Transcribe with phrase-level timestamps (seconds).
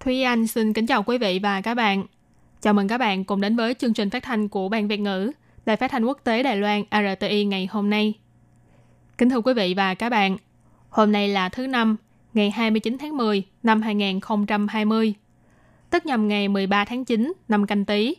[0.00, 2.04] Thúy Anh xin kính chào quý vị và các bạn.
[2.60, 5.32] Chào mừng các bạn cùng đến với chương trình phát thanh của Ban Việt ngữ,
[5.66, 8.14] Đài phát thanh quốc tế Đài Loan RTI ngày hôm nay.
[9.18, 10.36] Kính thưa quý vị và các bạn,
[10.88, 11.96] hôm nay là thứ năm,
[12.34, 15.14] ngày 29 tháng 10 năm 2020,
[15.90, 18.14] tức nhằm ngày 13 tháng 9 năm canh tí.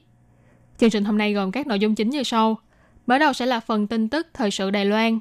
[0.78, 2.58] Chương trình hôm nay gồm các nội dung chính như sau.
[3.08, 5.20] Mở đầu sẽ là phần tin tức thời sự Đài Loan.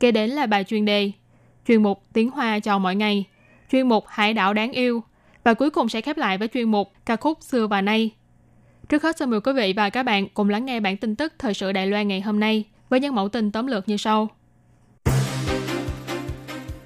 [0.00, 1.12] Kế đến là bài chuyên đề,
[1.68, 3.24] chuyên mục tiếng Hoa cho mỗi ngày,
[3.72, 5.02] chuyên mục hải đảo đáng yêu,
[5.44, 8.10] và cuối cùng sẽ khép lại với chuyên mục ca khúc xưa và nay.
[8.88, 11.32] Trước hết xin mời quý vị và các bạn cùng lắng nghe bản tin tức
[11.38, 14.28] thời sự Đài Loan ngày hôm nay với những mẫu tin tóm lược như sau.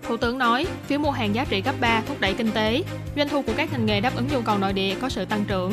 [0.02, 2.82] Thủ tướng nói, phiếu mua hàng giá trị cấp 3 thúc đẩy kinh tế,
[3.16, 5.44] doanh thu của các ngành nghề đáp ứng nhu cầu nội địa có sự tăng
[5.48, 5.72] trưởng.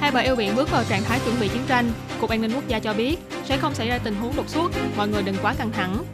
[0.00, 2.52] Hai bờ eo biển bước vào trạng thái chuẩn bị chiến tranh, Cục An ninh
[2.54, 5.36] Quốc gia cho biết sẽ không xảy ra tình huống đột xuất, mọi người đừng
[5.42, 6.04] quá căng thẳng.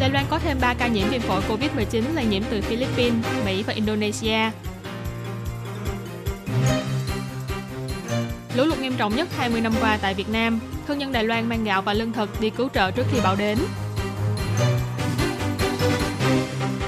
[0.00, 3.62] Đài Loan có thêm 3 ca nhiễm viêm phổi COVID-19 lây nhiễm từ Philippines, Mỹ
[3.62, 4.50] và Indonesia.
[8.54, 11.48] Lũ lụt nghiêm trọng nhất 20 năm qua tại Việt Nam, thương nhân Đài Loan
[11.48, 13.58] mang gạo và lương thực đi cứu trợ trước khi bão đến.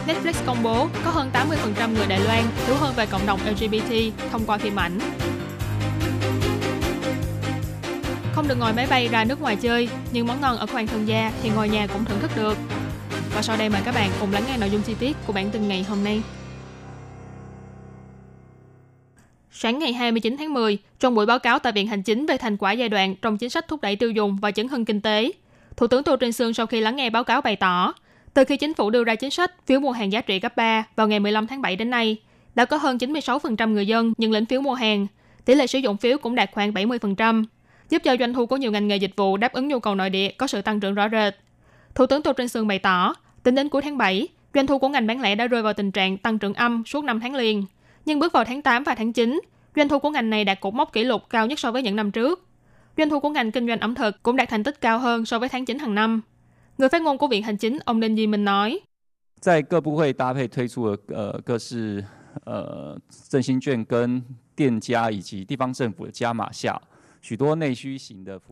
[0.06, 3.92] Netflix công bố có hơn 80% người Đài Loan hiểu hơn về cộng đồng LGBT
[4.32, 4.98] thông qua phim ảnh.
[8.34, 11.08] Không được ngồi máy bay ra nước ngoài chơi, nhưng món ngon ở khoang thương
[11.08, 12.58] gia thì ngồi nhà cũng thưởng thức được.
[13.34, 15.50] Và sau đây mời các bạn cùng lắng nghe nội dung chi tiết của bản
[15.50, 16.22] tin ngày hôm nay.
[19.50, 22.56] Sáng ngày 29 tháng 10, trong buổi báo cáo tại Viện Hành Chính về thành
[22.56, 25.32] quả giai đoạn trong chính sách thúc đẩy tiêu dùng và chấn hưng kinh tế,
[25.76, 27.92] Thủ tướng Tô Trinh Sương sau khi lắng nghe báo cáo bày tỏ,
[28.34, 30.84] từ khi chính phủ đưa ra chính sách phiếu mua hàng giá trị cấp 3
[30.96, 32.16] vào ngày 15 tháng 7 đến nay,
[32.54, 35.06] đã có hơn 96% người dân nhận lĩnh phiếu mua hàng.
[35.44, 37.44] Tỷ lệ sử dụng phiếu cũng đạt khoảng 70%,
[37.90, 40.10] giúp cho doanh thu của nhiều ngành nghề dịch vụ đáp ứng nhu cầu nội
[40.10, 41.34] địa có sự tăng trưởng rõ rệt.
[41.95, 43.13] Thủ tướng Tô Trinh Sương bày tỏ,
[43.43, 45.91] tính đến cuối tháng 7, doanh thu của ngành bán lẻ đã rơi vào tình
[45.91, 47.65] trạng tăng trưởng âm suốt 5 tháng liền.
[48.05, 49.39] Nhưng bước vào tháng 8 và tháng 9,
[49.75, 51.95] doanh thu của ngành này đạt cột mốc kỷ lục cao nhất so với những
[51.95, 52.47] năm trước.
[52.97, 55.39] Doanh thu của ngành kinh doanh ẩm thực cũng đạt thành tích cao hơn so
[55.39, 56.21] với tháng 9 hàng năm.
[56.77, 58.79] Người phát ngôn của Viện Hành Chính ông Đinh Di Minh nói,
[59.41, 62.03] 在各部会搭配推出的呃各式
[62.45, 62.97] 呃
[63.29, 64.23] 振兴券跟
[64.55, 66.88] 店家以及地方政府的加码下，许多内需型的服务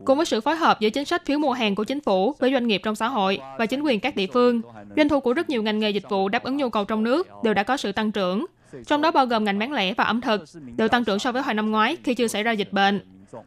[0.05, 2.51] Cùng với sự phối hợp giữa chính sách phiếu mua hàng của chính phủ với
[2.51, 4.61] doanh nghiệp trong xã hội và chính quyền các địa phương,
[4.97, 7.27] doanh thu của rất nhiều ngành nghề dịch vụ đáp ứng nhu cầu trong nước
[7.43, 8.45] đều đã có sự tăng trưởng.
[8.87, 10.43] Trong đó bao gồm ngành bán lẻ và ẩm thực,
[10.77, 13.01] đều tăng trưởng so với hồi năm ngoái khi chưa xảy ra dịch bệnh.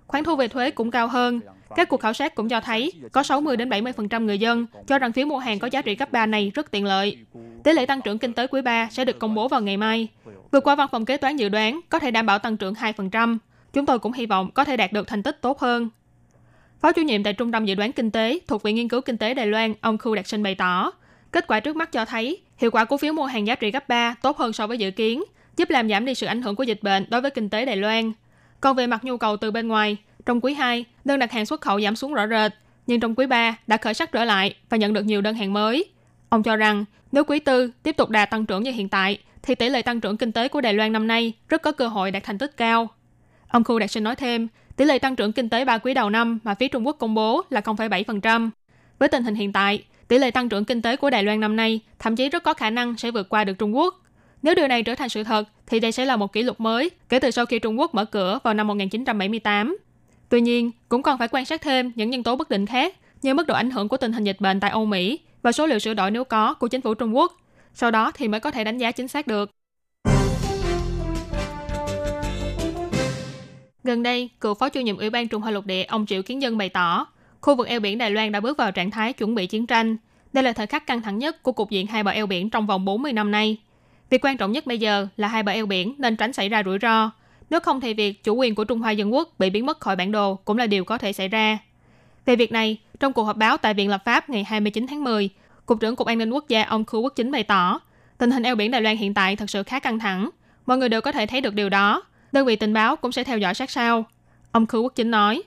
[0.07, 1.41] Khoản thu về thuế cũng cao hơn.
[1.77, 5.13] Các cuộc khảo sát cũng cho thấy có 60 đến 70% người dân cho rằng
[5.13, 7.17] phiếu mua hàng có giá trị cấp 3 này rất tiện lợi.
[7.65, 10.09] Tỷ lệ tăng trưởng kinh tế quý 3 sẽ được công bố vào ngày mai.
[10.53, 13.39] Vượt qua văn phòng kế toán dự đoán có thể đảm bảo tăng trưởng 2%.
[13.73, 15.91] Chúng tôi cũng hy vọng có thể đạt được thành tích tốt hơn.
[16.81, 19.17] Phó chủ nhiệm tại Trung tâm Dự đoán Kinh tế thuộc Viện Nghiên cứu Kinh
[19.17, 20.93] tế Đài Loan, ông Khu Đạt Sinh bày tỏ,
[21.33, 23.89] kết quả trước mắt cho thấy hiệu quả của phiếu mua hàng giá trị gấp
[23.89, 25.25] 3 tốt hơn so với dự kiến,
[25.57, 27.77] giúp làm giảm đi sự ảnh hưởng của dịch bệnh đối với kinh tế Đài
[27.77, 28.13] Loan.
[28.61, 29.97] Còn về mặt nhu cầu từ bên ngoài,
[30.27, 32.53] trong quý 2, đơn đặt hàng xuất khẩu giảm xuống rõ rệt,
[32.87, 35.53] nhưng trong quý 3 đã khởi sắc trở lại và nhận được nhiều đơn hàng
[35.53, 35.85] mới.
[36.29, 39.55] Ông cho rằng, nếu quý tư tiếp tục đạt tăng trưởng như hiện tại, thì
[39.55, 42.11] tỷ lệ tăng trưởng kinh tế của Đài Loan năm nay rất có cơ hội
[42.11, 42.89] đạt thành tích cao.
[43.53, 46.11] Ông Khu Đạt Sinh nói thêm, tỷ lệ tăng trưởng kinh tế 3 quý đầu
[46.11, 48.51] năm mà phía Trung Quốc công bố là 0,7%.
[48.99, 51.57] Với tình hình hiện tại, tỷ lệ tăng trưởng kinh tế của Đài Loan năm
[51.57, 53.95] nay thậm chí rất có khả năng sẽ vượt qua được Trung Quốc.
[54.43, 56.91] Nếu điều này trở thành sự thật, thì đây sẽ là một kỷ lục mới
[57.09, 59.77] kể từ sau khi Trung Quốc mở cửa vào năm 1978.
[60.29, 63.35] Tuy nhiên, cũng còn phải quan sát thêm những nhân tố bất định khác như
[63.35, 65.79] mức độ ảnh hưởng của tình hình dịch bệnh tại Âu Mỹ và số liệu
[65.79, 67.33] sửa đổi nếu có của chính phủ Trung Quốc.
[67.75, 69.51] Sau đó thì mới có thể đánh giá chính xác được.
[73.85, 76.43] Gần đây, cựu phó chủ nhiệm Ủy ban Trung Hoa Lục Địa ông Triệu Kiến
[76.43, 77.07] Dân bày tỏ,
[77.41, 79.97] khu vực eo biển Đài Loan đã bước vào trạng thái chuẩn bị chiến tranh.
[80.33, 82.67] Đây là thời khắc căng thẳng nhất của cục diện hai bờ eo biển trong
[82.67, 83.57] vòng 40 năm nay.
[84.11, 86.63] Việc quan trọng nhất bây giờ là hai bờ eo biển nên tránh xảy ra
[86.63, 87.11] rủi ro.
[87.51, 89.97] Nếu không thì việc chủ quyền của Trung Hoa Dân Quốc bị biến mất khỏi
[89.97, 91.59] bản đồ cũng là điều có thể xảy ra.
[92.27, 95.31] Về việc này, trong cuộc họp báo tại Viện Lập pháp ngày 29 tháng 10,
[95.67, 97.81] Cục trưởng Cục An ninh Quốc gia ông Khu Quốc Chính bày tỏ,
[98.19, 100.31] tình hình eo biển Đài Loan hiện tại thật sự khá căng thẳng.
[100.67, 102.03] Mọi người đều có thể thấy được điều đó.
[102.33, 104.05] Đơn vị tình báo cũng sẽ theo dõi sát sao.
[104.53, 105.43] Ông Khứ Quốc Chính nói.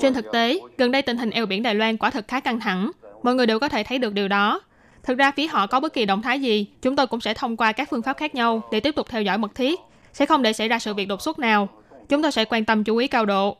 [0.00, 2.60] Trên thực tế, gần đây tình hình eo biển Đài Loan quả thật khá căng
[2.60, 2.90] thẳng.
[3.22, 4.60] Mọi người đều có thể thấy được điều đó.
[5.02, 7.56] Thực ra phía họ có bất kỳ động thái gì, chúng tôi cũng sẽ thông
[7.56, 9.80] qua các phương pháp khác nhau để tiếp tục theo dõi mật thiết,
[10.12, 11.68] sẽ không để xảy ra sự việc đột xuất nào.
[12.08, 13.56] Chúng tôi sẽ quan tâm chú ý cao độ.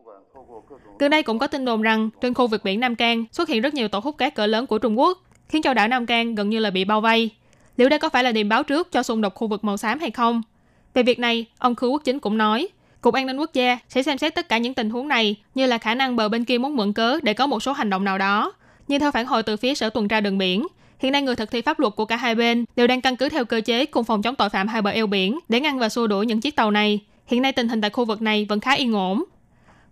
[0.98, 3.62] Gần đây cũng có tin đồn rằng trên khu vực biển Nam Cang xuất hiện
[3.62, 6.34] rất nhiều tổ hút cát cỡ lớn của Trung Quốc khiến cho đảo Nam Cang
[6.34, 7.30] gần như là bị bao vây.
[7.76, 9.98] Liệu đây có phải là điềm báo trước cho xung đột khu vực màu xám
[9.98, 10.42] hay không?
[10.94, 12.68] Về việc này, ông Khư Quốc Chính cũng nói,
[13.00, 15.66] Cục An ninh Quốc gia sẽ xem xét tất cả những tình huống này như
[15.66, 18.04] là khả năng bờ bên kia muốn mượn cớ để có một số hành động
[18.04, 18.52] nào đó.
[18.88, 20.66] Nhưng theo phản hồi từ phía Sở tuần tra đường biển,
[20.98, 23.28] hiện nay người thực thi pháp luật của cả hai bên đều đang căn cứ
[23.28, 25.88] theo cơ chế cùng phòng chống tội phạm hai bờ eo biển để ngăn và
[25.88, 27.00] xua đuổi những chiếc tàu này.
[27.26, 29.24] Hiện nay tình hình tại khu vực này vẫn khá yên ổn.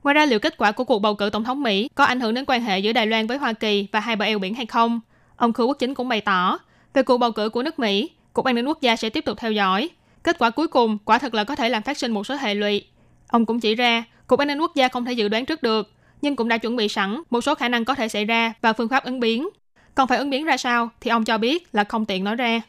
[0.03, 2.35] Ngoài ra liệu kết quả của cuộc bầu cử tổng thống Mỹ có ảnh hưởng
[2.35, 4.67] đến quan hệ giữa Đài Loan với Hoa Kỳ và hai bờ eo biển hay
[4.67, 5.00] không?
[5.37, 6.59] Ông Khư Quốc Chính cũng bày tỏ,
[6.95, 9.39] về cuộc bầu cử của nước Mỹ, Cục An ninh Quốc gia sẽ tiếp tục
[9.39, 9.89] theo dõi.
[10.23, 12.55] Kết quả cuối cùng quả thật là có thể làm phát sinh một số hệ
[12.55, 12.85] lụy.
[13.29, 15.93] Ông cũng chỉ ra, Cục An ninh Quốc gia không thể dự đoán trước được,
[16.23, 18.73] nhưng cũng đã chuẩn bị sẵn một số khả năng có thể xảy ra và
[18.73, 19.49] phương pháp ứng biến.
[19.95, 22.61] Còn phải ứng biến ra sao thì ông cho biết là không tiện nói ra.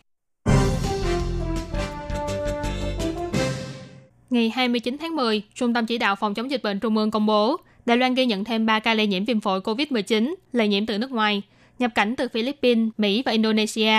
[4.30, 7.26] Ngày 29 tháng 10, Trung tâm Chỉ đạo Phòng chống dịch bệnh Trung ương công
[7.26, 10.86] bố, Đài Loan ghi nhận thêm 3 ca lây nhiễm viêm phổi COVID-19, lây nhiễm
[10.86, 11.42] từ nước ngoài,
[11.80, 13.94] nhập cảnh từ Philippines, Mỹ và Indonesia.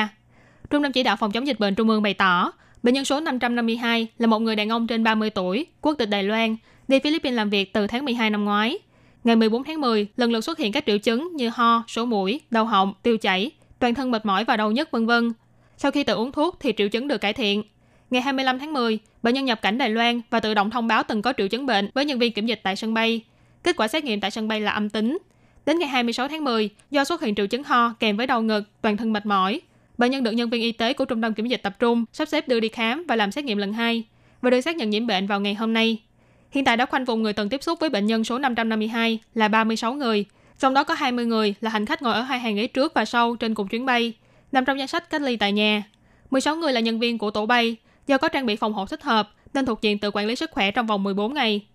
[0.70, 2.52] Trung tâm Chỉ đạo Phòng chống dịch bệnh Trung ương bày tỏ,
[2.82, 6.22] bệnh nhân số 552 là một người đàn ông trên 30 tuổi, quốc tịch Đài
[6.22, 6.56] Loan,
[6.88, 8.78] đi Philippines làm việc từ tháng 12 năm ngoái.
[9.24, 12.40] Ngày 14 tháng 10, lần lượt xuất hiện các triệu chứng như ho, sổ mũi,
[12.50, 15.32] đau họng, tiêu chảy, toàn thân mệt mỏi và đau nhức vân vân.
[15.76, 17.62] Sau khi tự uống thuốc thì triệu chứng được cải thiện.
[18.10, 21.02] Ngày 25 tháng 10, bệnh nhân nhập cảnh Đài Loan và tự động thông báo
[21.02, 23.20] từng có triệu chứng bệnh với nhân viên kiểm dịch tại sân bay.
[23.62, 25.18] Kết quả xét nghiệm tại sân bay là âm tính.
[25.66, 28.62] Đến ngày 26 tháng 10, do xuất hiện triệu chứng ho kèm với đau ngực,
[28.82, 29.60] toàn thân mệt mỏi,
[29.98, 32.28] bệnh nhân được nhân viên y tế của trung tâm kiểm dịch tập trung sắp
[32.28, 34.04] xếp đưa đi khám và làm xét nghiệm lần hai
[34.42, 36.02] và được xác nhận nhiễm bệnh vào ngày hôm nay.
[36.50, 39.48] Hiện tại đã khoanh vùng người từng tiếp xúc với bệnh nhân số 552 là
[39.48, 40.24] 36 người,
[40.58, 43.04] trong đó có 20 người là hành khách ngồi ở hai hàng ghế trước và
[43.04, 44.12] sau trên cùng chuyến bay,
[44.52, 45.82] nằm trong danh sách cách ly tại nhà.
[46.30, 47.76] 16 người là nhân viên của tổ bay,
[48.06, 50.50] do có trang bị phòng hộ thích hợp nên thuộc diện tự quản lý sức
[50.50, 51.66] khỏe trong vòng 14 ngày.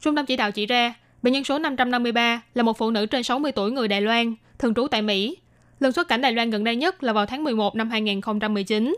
[0.00, 3.22] Trung tâm chỉ đạo chỉ ra, bệnh nhân số 553 là một phụ nữ trên
[3.22, 5.36] 60 tuổi người Đài Loan, thường trú tại Mỹ.
[5.80, 8.96] Lần xuất cảnh Đài Loan gần đây nhất là vào tháng 11 năm 2019.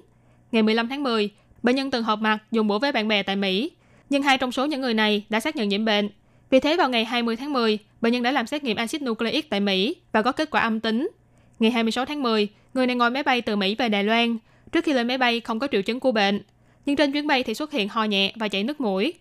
[0.53, 1.31] Ngày 15 tháng 10,
[1.63, 3.71] bệnh nhân từng họp mặt dùng bữa với bạn bè tại Mỹ,
[4.11, 6.09] nhưng hai trong số những người này đã xác nhận nhiễm bệnh.
[6.51, 9.51] Vì thế vào ngày 20 tháng 10, bệnh nhân đã làm xét nghiệm axit nucleic
[9.51, 11.11] tại Mỹ và có kết quả âm tính.
[11.59, 14.39] Ngày 26 tháng 10, người này ngồi máy bay từ Mỹ về Đài Loan.
[14.73, 16.43] Trước khi lên máy bay không có triệu chứng của bệnh,
[16.87, 19.15] nhưng trên chuyến bay thì xuất hiện ho nhẹ và chảy nước mũi.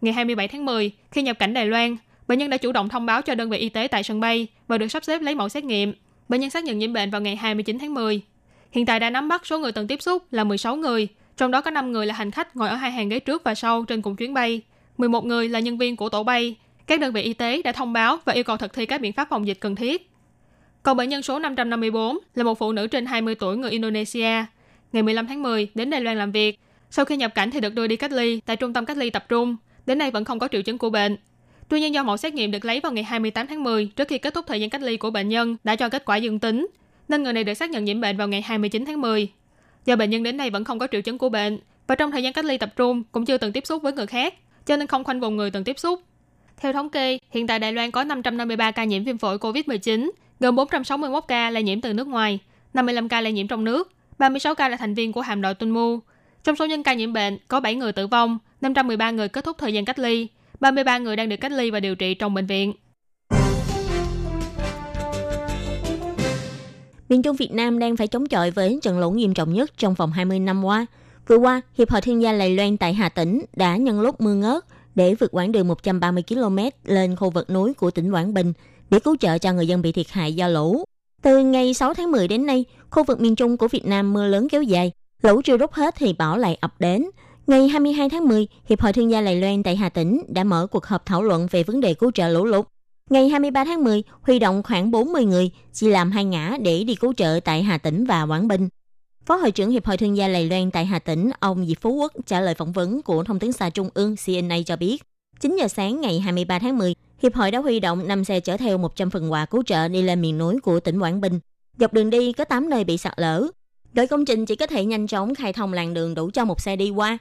[0.00, 1.96] Ngày 27 tháng 10, khi nhập cảnh Đài Loan,
[2.30, 4.46] bệnh nhân đã chủ động thông báo cho đơn vị y tế tại sân bay
[4.68, 5.92] và được sắp xếp lấy mẫu xét nghiệm.
[6.28, 8.20] Bệnh nhân xác nhận nhiễm bệnh vào ngày 29 tháng 10.
[8.70, 11.60] Hiện tại đã nắm bắt số người từng tiếp xúc là 16 người, trong đó
[11.60, 14.02] có 5 người là hành khách ngồi ở hai hàng ghế trước và sau trên
[14.02, 14.62] cùng chuyến bay.
[14.98, 16.56] 11 người là nhân viên của tổ bay.
[16.86, 19.12] Các đơn vị y tế đã thông báo và yêu cầu thực thi các biện
[19.12, 20.10] pháp phòng dịch cần thiết.
[20.82, 24.44] Còn bệnh nhân số 554 là một phụ nữ trên 20 tuổi người Indonesia.
[24.92, 26.58] Ngày 15 tháng 10 đến Đài Loan làm việc.
[26.90, 29.10] Sau khi nhập cảnh thì được đưa đi cách ly tại trung tâm cách ly
[29.10, 29.56] tập trung.
[29.86, 31.16] Đến nay vẫn không có triệu chứng của bệnh.
[31.70, 34.18] Tuy nhiên do mẫu xét nghiệm được lấy vào ngày 28 tháng 10 trước khi
[34.18, 36.66] kết thúc thời gian cách ly của bệnh nhân đã cho kết quả dương tính,
[37.08, 39.28] nên người này được xác nhận nhiễm bệnh vào ngày 29 tháng 10.
[39.84, 42.22] Do bệnh nhân đến nay vẫn không có triệu chứng của bệnh và trong thời
[42.22, 44.34] gian cách ly tập trung cũng chưa từng tiếp xúc với người khác,
[44.66, 46.02] cho nên không khoanh vùng người từng tiếp xúc.
[46.56, 50.56] Theo thống kê, hiện tại Đài Loan có 553 ca nhiễm viêm phổi COVID-19, gồm
[50.56, 52.38] 461 ca là nhiễm từ nước ngoài,
[52.74, 55.98] 55 ca là nhiễm trong nước, 36 ca là thành viên của hạm đội Tunmu.
[56.44, 59.58] Trong số nhân ca nhiễm bệnh, có 7 người tử vong, 513 người kết thúc
[59.58, 60.28] thời gian cách ly,
[60.60, 62.72] 33 người đang được cách ly và điều trị trong bệnh viện.
[67.08, 69.94] Miền Trung Việt Nam đang phải chống chọi với trận lũ nghiêm trọng nhất trong
[69.94, 70.86] vòng 20 năm qua.
[71.28, 74.34] Vừa qua, Hiệp hội Thương gia lầy Loan tại Hà Tĩnh đã nhân lúc mưa
[74.34, 74.64] ngớt
[74.94, 78.52] để vượt quãng đường 130 km lên khu vực núi của tỉnh Quảng Bình
[78.90, 80.84] để cứu trợ cho người dân bị thiệt hại do lũ.
[81.22, 84.26] Từ ngày 6 tháng 10 đến nay, khu vực miền Trung của Việt Nam mưa
[84.26, 87.04] lớn kéo dài, lũ chưa rút hết thì bão lại ập đến.
[87.50, 90.66] Ngày 22 tháng 10, Hiệp hội Thương gia Lài Loan tại Hà Tĩnh đã mở
[90.66, 92.66] cuộc họp thảo luận về vấn đề cứu trợ lũ lụt.
[93.10, 96.94] Ngày 23 tháng 10, huy động khoảng 40 người, chỉ làm hai ngã để đi
[96.94, 98.68] cứu trợ tại Hà Tĩnh và Quảng Bình.
[99.26, 101.92] Phó hội trưởng Hiệp hội Thương gia Lài Loan tại Hà Tĩnh, ông Diệp Phú
[101.92, 105.02] Quốc trả lời phỏng vấn của Thông tấn xã Trung ương CNA cho biết,
[105.40, 108.56] 9 giờ sáng ngày 23 tháng 10, Hiệp hội đã huy động 5 xe chở
[108.56, 111.40] theo 100 phần quà cứu trợ đi lên miền núi của tỉnh Quảng Bình.
[111.78, 113.46] Dọc đường đi có 8 nơi bị sạt lở.
[113.92, 116.60] Đội công trình chỉ có thể nhanh chóng khai thông làn đường đủ cho một
[116.60, 117.18] xe đi qua.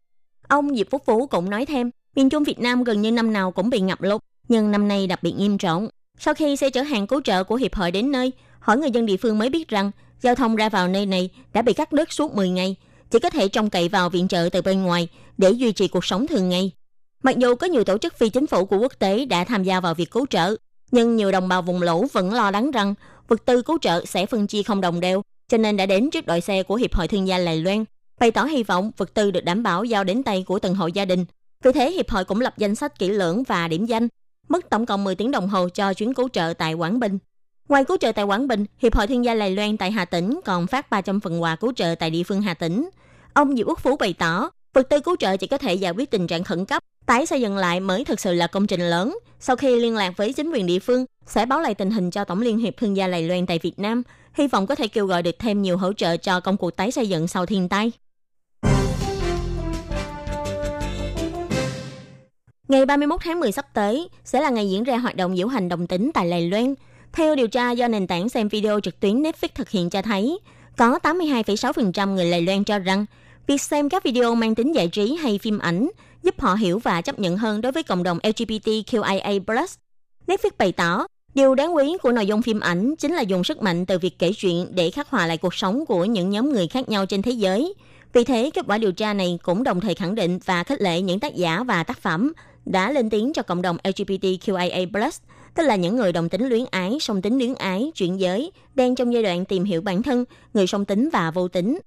[0.50, 3.52] Ông Diệp Phúc Phú cũng nói thêm, miền Trung Việt Nam gần như năm nào
[3.52, 5.90] cũng bị ngập lụt, nhưng năm nay đặc biệt nghiêm trọng.
[6.20, 9.06] Sau khi xe chở hàng cứu trợ của Hiệp hội đến nơi, hỏi người dân
[9.06, 9.92] địa phương mới biết rằng
[10.22, 12.76] giao thông ra vào nơi này đã bị cắt đứt suốt 10 ngày,
[13.12, 16.06] chỉ có thể trông cậy vào viện trợ từ bên ngoài để duy trì cuộc
[16.06, 16.72] sống thường ngày.
[17.24, 19.80] Mặc dù có nhiều tổ chức phi chính phủ của quốc tế đã tham gia
[19.80, 20.56] vào việc cứu trợ,
[20.92, 22.96] Nhưng nhiều đồng bào vùng lũ vẫn lo lắng rằng
[23.28, 26.26] vật tư cứu trợ sẽ phân chia không đồng đều, cho nên đã đến trước
[26.26, 27.86] đội xe của Hiệp hội Thương gia Lài Loan,
[28.20, 30.88] bày tỏ hy vọng vật tư được đảm bảo giao đến tay của từng hộ
[30.88, 31.26] gia đình.
[31.64, 34.08] Vì thế, Hiệp hội cũng lập danh sách kỹ lưỡng và điểm danh,
[34.50, 37.20] mất tổng cộng 10 tiếng đồng hồ cho chuyến cứu trợ tại Quảng Bình.
[37.70, 40.40] Ngoài cứu trợ tại Quảng Bình, Hiệp hội Thương gia Lài Loan tại Hà Tĩnh
[40.46, 42.90] còn phát 300 phần quà cứu trợ tại địa phương Hà Tĩnh.
[43.34, 46.12] Ông Diệp Quốc Phú bày tỏ, vật tư cứu trợ chỉ có thể giải quyết
[46.12, 49.18] tình trạng khẩn cấp, tái xây dựng lại mới thực sự là công trình lớn.
[49.40, 52.24] Sau khi liên lạc với chính quyền địa phương, sẽ báo lại tình hình cho
[52.24, 55.06] Tổng Liên hiệp Thương gia Lài Loan tại Việt Nam, hy vọng có thể kêu
[55.06, 57.92] gọi được thêm nhiều hỗ trợ cho công cuộc tái xây dựng sau thiên tai.
[62.70, 65.70] Ngày 31 tháng 10 sắp tới sẽ là ngày diễn ra hoạt động diễu hành
[65.70, 66.74] đồng tính tại Lài Loan.
[67.14, 70.40] Theo điều tra do nền tảng xem video trực tuyến Netflix thực hiện cho thấy,
[70.78, 73.06] có 82,6% người Lài Loan cho rằng
[73.48, 75.90] việc xem các video mang tính giải trí hay phim ảnh
[76.24, 79.40] giúp họ hiểu và chấp nhận hơn đối với cộng đồng LGBTQIA+.
[80.28, 83.62] Netflix bày tỏ, điều đáng quý của nội dung phim ảnh chính là dùng sức
[83.62, 86.68] mạnh từ việc kể chuyện để khắc họa lại cuộc sống của những nhóm người
[86.68, 87.74] khác nhau trên thế giới.
[88.14, 91.02] Vì thế, kết quả điều tra này cũng đồng thời khẳng định và khích lệ
[91.02, 92.34] những tác giả và tác phẩm
[92.70, 95.12] đã lên tiếng cho cộng đồng LGBTQIA+,
[95.56, 98.96] tức là những người đồng tính luyến ái, song tính luyến ái, chuyển giới, đang
[98.96, 101.80] trong giai đoạn tìm hiểu bản thân, người song tính và vô tính.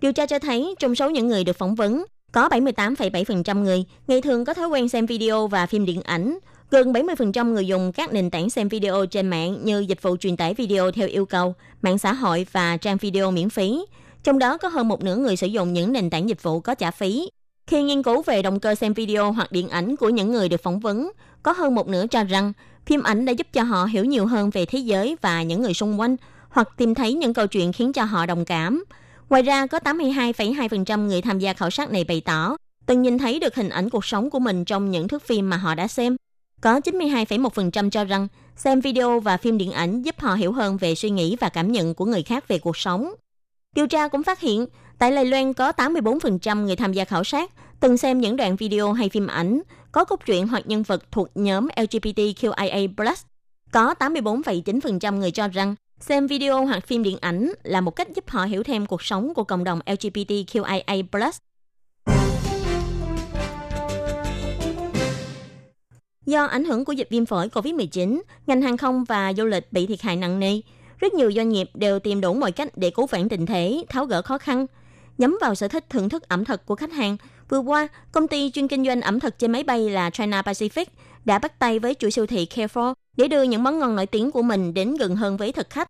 [0.00, 4.20] Điều tra cho thấy, trong số những người được phỏng vấn, có 78,7% người ngày
[4.20, 6.38] thường có thói quen xem video và phim điện ảnh.
[6.70, 10.36] Gần 70% người dùng các nền tảng xem video trên mạng như dịch vụ truyền
[10.36, 13.86] tải video theo yêu cầu, mạng xã hội và trang video miễn phí.
[14.24, 16.74] Trong đó có hơn một nửa người sử dụng những nền tảng dịch vụ có
[16.74, 17.28] trả phí.
[17.66, 20.62] Khi nghiên cứu về động cơ xem video hoặc điện ảnh của những người được
[20.62, 22.52] phỏng vấn, có hơn một nửa cho rằng
[22.86, 25.74] phim ảnh đã giúp cho họ hiểu nhiều hơn về thế giới và những người
[25.74, 26.16] xung quanh,
[26.48, 28.84] hoặc tìm thấy những câu chuyện khiến cho họ đồng cảm.
[29.30, 32.56] Ngoài ra, có 82,2% người tham gia khảo sát này bày tỏ
[32.86, 35.56] từng nhìn thấy được hình ảnh cuộc sống của mình trong những thước phim mà
[35.56, 36.16] họ đã xem.
[36.60, 40.94] Có 92,1% cho rằng xem video và phim điện ảnh giúp họ hiểu hơn về
[40.94, 43.14] suy nghĩ và cảm nhận của người khác về cuộc sống.
[43.74, 44.66] Điều tra cũng phát hiện,
[44.98, 47.50] tại Lài Loan có 84% người tham gia khảo sát
[47.80, 49.60] từng xem những đoạn video hay phim ảnh
[49.92, 53.14] có cốt truyện hoặc nhân vật thuộc nhóm LGBTQIA+.
[53.72, 58.28] Có 84,9% người cho rằng xem video hoặc phim điện ảnh là một cách giúp
[58.28, 61.32] họ hiểu thêm cuộc sống của cộng đồng LGBTQIA+.
[66.26, 69.86] Do ảnh hưởng của dịch viêm phổi COVID-19, ngành hàng không và du lịch bị
[69.86, 70.60] thiệt hại nặng nề.
[70.98, 74.06] Rất nhiều doanh nghiệp đều tìm đủ mọi cách để cứu vãn tình thế, tháo
[74.06, 74.66] gỡ khó khăn.
[75.18, 77.16] Nhắm vào sở thích thưởng thức ẩm thực của khách hàng,
[77.48, 80.86] vừa qua, công ty chuyên kinh doanh ẩm thực trên máy bay là China Pacific
[81.24, 84.30] đã bắt tay với chuỗi siêu thị Carrefour để đưa những món ngon nổi tiếng
[84.30, 85.88] của mình đến gần hơn với thực khách.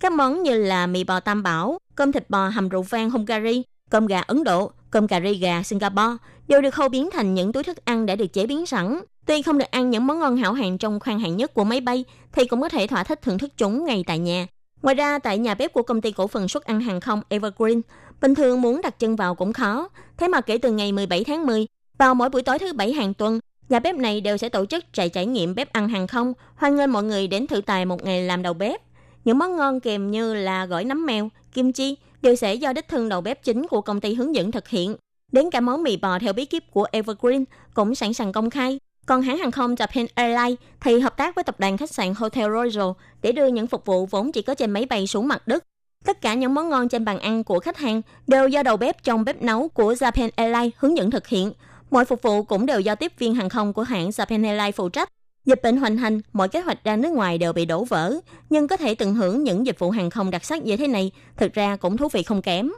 [0.00, 3.62] Các món như là mì bò tam bảo, cơm thịt bò hầm rượu vang Hungary,
[3.90, 6.16] cơm gà Ấn Độ, cơm cà ri gà Singapore
[6.48, 9.00] đều được khâu biến thành những túi thức ăn đã được chế biến sẵn.
[9.26, 11.80] Tuy không được ăn những món ngon hảo hạng trong khoang hạng nhất của máy
[11.80, 14.46] bay, thì cũng có thể thỏa thích thưởng thức chúng ngay tại nhà.
[14.82, 17.80] Ngoài ra, tại nhà bếp của công ty cổ phần xuất ăn hàng không Evergreen,
[18.20, 19.88] bình thường muốn đặt chân vào cũng khó.
[20.16, 21.66] Thế mà kể từ ngày 17 tháng 10,
[21.98, 24.84] vào mỗi buổi tối thứ bảy hàng tuần, nhà bếp này đều sẽ tổ chức
[24.92, 28.04] trại trải nghiệm bếp ăn hàng không, hoan nghênh mọi người đến thử tài một
[28.04, 28.80] ngày làm đầu bếp.
[29.24, 32.88] Những món ngon kèm như là gỏi nấm mèo, kim chi đều sẽ do đích
[32.88, 34.96] thân đầu bếp chính của công ty hướng dẫn thực hiện.
[35.32, 37.44] Đến cả món mì bò theo bí kíp của Evergreen
[37.74, 38.78] cũng sẵn sàng công khai.
[39.06, 42.52] Còn hãng hàng không Japan Airlines thì hợp tác với tập đoàn khách sạn Hotel
[42.52, 42.90] Royal
[43.22, 45.64] để đưa những phục vụ vốn chỉ có trên máy bay xuống mặt đất.
[46.04, 49.02] Tất cả những món ngon trên bàn ăn của khách hàng đều do đầu bếp
[49.02, 51.52] trong bếp nấu của Japan Airlines hướng dẫn thực hiện.
[51.90, 54.88] Mọi phục vụ cũng đều do tiếp viên hàng không của hãng Japan Airlines phụ
[54.88, 55.08] trách.
[55.46, 58.14] Dịch bệnh hoành hành, mọi kế hoạch ra nước ngoài đều bị đổ vỡ,
[58.50, 61.10] nhưng có thể tận hưởng những dịch vụ hàng không đặc sắc như thế này,
[61.36, 62.72] thực ra cũng thú vị không kém.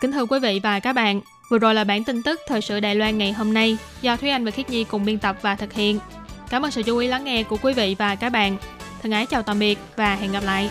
[0.00, 2.80] Kính thưa quý vị và các bạn, vừa rồi là bản tin tức thời sự
[2.80, 5.54] Đài Loan ngày hôm nay do Thúy Anh và Khiết Nhi cùng biên tập và
[5.54, 5.98] thực hiện.
[6.50, 8.56] Cảm ơn sự chú ý lắng nghe của quý vị và các bạn.
[9.02, 10.70] Thân ái chào tạm biệt và hẹn gặp lại.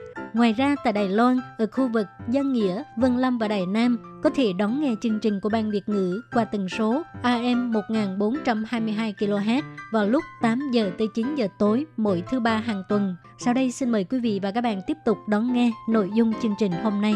[0.33, 3.97] Ngoài ra tại Đài Loan, ở khu vực Giang Nghĩa, Vân Lâm và Đài Nam
[4.23, 9.13] có thể đón nghe chương trình của Ban Việt ngữ qua tần số AM 1422
[9.19, 9.61] kHz
[9.91, 13.15] vào lúc 8 giờ tới 9 giờ tối mỗi thứ ba hàng tuần.
[13.37, 16.33] Sau đây xin mời quý vị và các bạn tiếp tục đón nghe nội dung
[16.41, 17.15] chương trình hôm nay.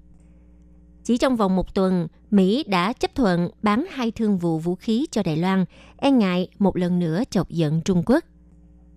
[1.03, 5.05] Chỉ trong vòng một tuần, Mỹ đã chấp thuận bán hai thương vụ vũ khí
[5.11, 5.65] cho Đài Loan,
[5.97, 8.23] e ngại một lần nữa chọc giận Trung Quốc.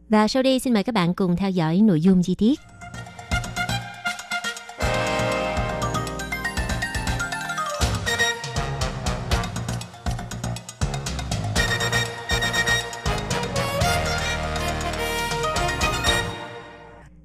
[0.09, 2.61] Và sau đây xin mời các bạn cùng theo dõi nội dung chi tiết.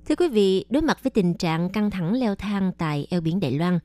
[0.09, 3.39] Thưa quý vị, đối mặt với tình trạng căng thẳng leo thang tại eo biển
[3.39, 3.79] Đài Loan,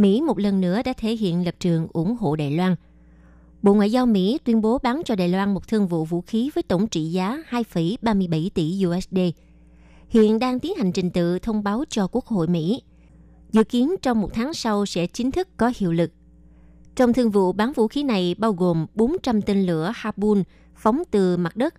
[0.00, 2.76] Mỹ một lần nữa đã thể hiện lập trường ủng hộ Đài Loan.
[3.62, 6.50] Bộ Ngoại giao Mỹ tuyên bố bán cho Đài Loan một thương vụ vũ khí
[6.54, 9.18] với tổng trị giá 2,37 tỷ USD.
[10.08, 12.82] Hiện đang tiến hành trình tự thông báo cho Quốc hội Mỹ.
[13.52, 16.10] Dự kiến trong một tháng sau sẽ chính thức có hiệu lực.
[16.96, 20.42] Trong thương vụ bán vũ khí này bao gồm 400 tên lửa Harpoon
[20.76, 21.74] phóng từ mặt đất,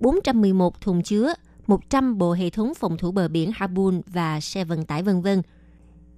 [0.00, 1.34] 411 thùng chứa,
[1.66, 5.42] 100 bộ hệ thống phòng thủ bờ biển Harpoon và xe vận tải vân vân.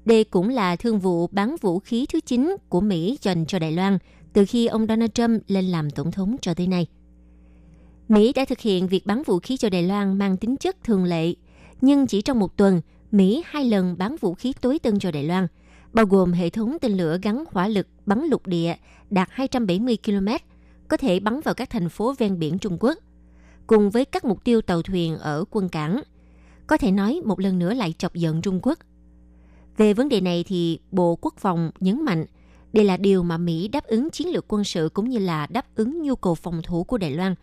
[0.04, 3.73] Đây cũng là thương vụ bán vũ khí thứ 9 của Mỹ dành cho Đài
[3.73, 3.99] Loan
[4.32, 6.87] từ khi ông Donald Trump lên làm tổng thống cho tới nay.
[8.09, 11.04] Mỹ đã thực hiện việc bán vũ khí cho Đài Loan mang tính chất thường
[11.04, 11.35] lệ,
[11.80, 12.80] nhưng chỉ trong một tuần,
[13.12, 15.47] Mỹ hai lần bán vũ khí tối tân cho Đài Loan,
[15.92, 18.75] bao gồm hệ thống tên lửa gắn hỏa lực bắn lục địa
[19.11, 20.28] đạt 270 km,
[20.88, 22.99] có thể bắn vào các thành phố ven biển Trung Quốc–
[23.66, 26.02] cùng với các mục tiêu tàu thuyền ở quân cảng.
[26.66, 28.78] Có thể nói một lần nữa lại chọc giận Trung Quốc.
[29.76, 32.25] Về vấn đề này thì Bộ Quốc phòng nhấn mạnh
[32.73, 35.67] đây là điều mà Mỹ đáp ứng chiến lược quân sự cũng như là đáp
[35.75, 37.35] ứng nhu cầu phòng thủ của Đài Loan.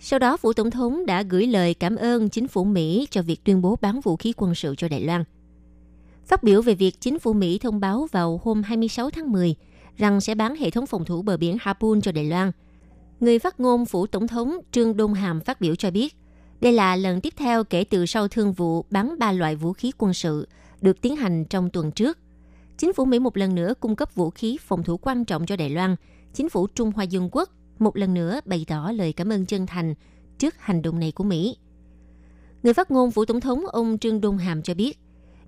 [0.00, 3.44] Sau đó, Phủ Tổng thống đã gửi lời cảm ơn chính phủ Mỹ cho việc
[3.44, 5.24] tuyên bố bán vũ khí quân sự cho Đài Loan.
[6.26, 9.54] Phát biểu về việc chính phủ Mỹ thông báo vào hôm 26 tháng 10
[9.96, 12.52] rằng sẽ bán hệ thống phòng thủ bờ biển Harpoon cho Đài Loan–
[13.20, 16.16] Người phát ngôn phủ tổng thống Trương Đôn Hàm phát biểu cho biết,
[16.60, 19.92] đây là lần tiếp theo kể từ sau thương vụ bán ba loại vũ khí
[19.98, 20.48] quân sự
[20.80, 22.18] được tiến hành trong tuần trước.
[22.78, 25.56] Chính phủ Mỹ một lần nữa cung cấp vũ khí phòng thủ quan trọng cho
[25.56, 25.96] Đài Loan.
[26.34, 29.66] Chính phủ Trung Hoa Dân Quốc một lần nữa bày tỏ lời cảm ơn chân
[29.66, 29.94] thành
[30.38, 31.56] trước hành động này của Mỹ.
[32.62, 34.98] Người phát ngôn phủ tổng thống ông Trương Đôn Hàm cho biết,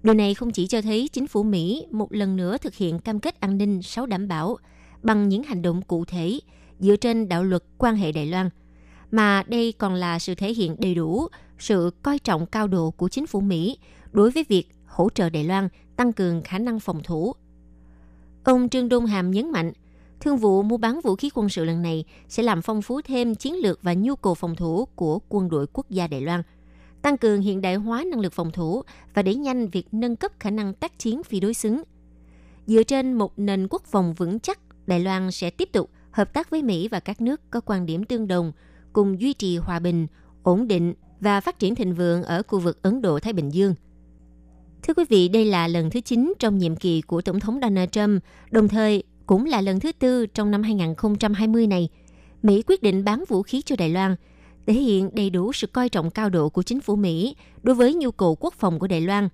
[0.03, 3.21] điều này không chỉ cho thấy chính phủ Mỹ một lần nữa thực hiện cam
[3.21, 4.57] kết an ninh sáu đảm bảo
[5.03, 6.41] bằng những hành động cụ thể
[6.79, 8.51] dựa trên đạo luật quan hệ Đài Loan,
[9.11, 13.09] mà đây còn là sự thể hiện đầy đủ sự coi trọng cao độ của
[13.09, 13.79] chính phủ Mỹ
[14.13, 17.33] đối với việc hỗ trợ Đài Loan tăng cường khả năng phòng thủ.
[18.45, 19.73] Ông Trương Đôn Hàm nhấn mạnh,
[20.21, 23.35] thương vụ mua bán vũ khí quân sự lần này sẽ làm phong phú thêm
[23.35, 26.43] chiến lược và nhu cầu phòng thủ của quân đội quốc gia Đài Loan,
[27.03, 28.83] tăng cường hiện đại hóa năng lực phòng thủ
[29.15, 31.83] và đẩy nhanh việc nâng cấp khả năng tác chiến phi đối xứng.
[32.67, 36.51] Dựa trên một nền quốc phòng vững chắc, Đài Loan sẽ tiếp tục hợp tác
[36.51, 38.53] với Mỹ và các nước có quan điểm tương đồng,
[38.93, 40.07] cùng duy trì hòa bình,
[40.43, 43.75] ổn định và phát triển thịnh vượng ở khu vực Ấn Độ-Thái Bình Dương.
[44.83, 47.91] Thưa quý vị, đây là lần thứ 9 trong nhiệm kỳ của Tổng thống Donald
[47.91, 51.89] Trump, đồng thời cũng là lần thứ tư trong năm 2020 này.
[52.43, 54.17] Mỹ quyết định bán vũ khí cho Đài Loan,
[54.67, 57.95] thể hiện đầy đủ sự coi trọng cao độ của chính phủ Mỹ đối với
[57.95, 59.29] nhu cầu quốc phòng của Đài Loan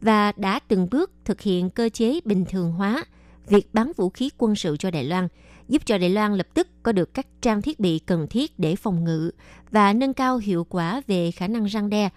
[0.00, 3.04] và đã từng bước thực hiện cơ chế bình thường hóa
[3.48, 5.28] việc bán vũ khí quân sự cho Đài Loan–
[5.68, 8.76] giúp cho Đài Loan lập tức có được các trang thiết bị cần thiết để
[8.76, 9.30] phòng ngự
[9.70, 12.08] và nâng cao hiệu quả về khả năng răng đe.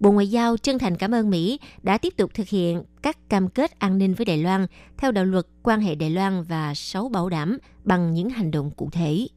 [0.00, 3.48] Bộ Ngoại giao chân thành cảm ơn Mỹ đã tiếp tục thực hiện các cam
[3.48, 7.08] kết an ninh với Đài Loan theo đạo luật quan hệ Đài Loan và sáu
[7.08, 9.28] bảo đảm bằng những hành động cụ thể.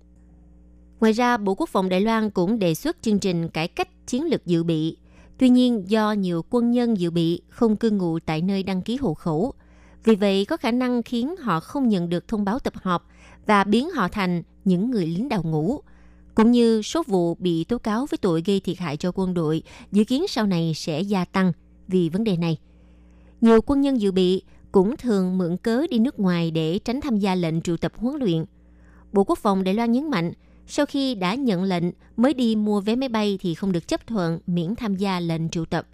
[0.99, 4.25] Ngoài ra, Bộ Quốc phòng Đài Loan cũng đề xuất chương trình cải cách chiến
[4.25, 4.97] lược dự bị.
[5.37, 8.95] Tuy nhiên, do nhiều quân nhân dự bị không cư ngụ tại nơi đăng ký
[8.95, 9.53] hộ khẩu,
[10.03, 13.03] vì vậy có khả năng khiến họ không nhận được thông báo tập hợp
[13.45, 15.81] và biến họ thành những người lính đào ngũ,
[16.37, 19.63] cũng như số vụ bị tố cáo với tội gây thiệt hại cho quân đội
[19.91, 21.51] dự kiến sau này sẽ gia tăng
[21.87, 22.57] vì vấn đề này.
[23.41, 27.17] Nhiều quân nhân dự bị cũng thường mượn cớ đi nước ngoài để tránh tham
[27.17, 28.45] gia lệnh triệu tập huấn luyện.
[29.13, 30.33] Bộ Quốc phòng Đài Loan nhấn mạnh,
[30.67, 31.83] sau khi đã nhận lệnh
[32.17, 35.49] mới đi mua vé máy bay thì không được chấp thuận miễn tham gia lệnh
[35.49, 35.87] triệu tập.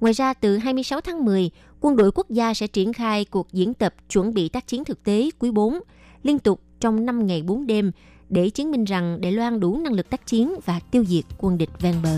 [0.00, 3.74] Ngoài ra, từ 26 tháng 10, quân đội quốc gia sẽ triển khai cuộc diễn
[3.74, 5.78] tập chuẩn bị tác chiến thực tế quý 4,
[6.22, 7.92] liên tục trong 5 ngày 4 đêm
[8.32, 11.58] để chứng minh rằng Đài Loan đủ năng lực tác chiến và tiêu diệt quân
[11.58, 12.16] địch ven bờ.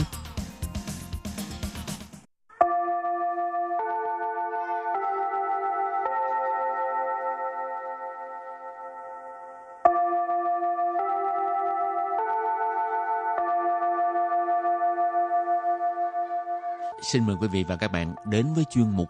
[17.03, 19.09] Xin mời quý vị và các bạn đến với chuyên mục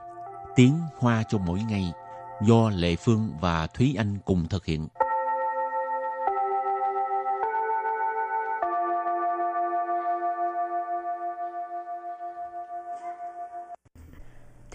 [0.57, 1.93] Tiếng Hoa cho mỗi ngày
[2.43, 4.88] do Lệ Phương và Thúy Anh cùng thực hiện.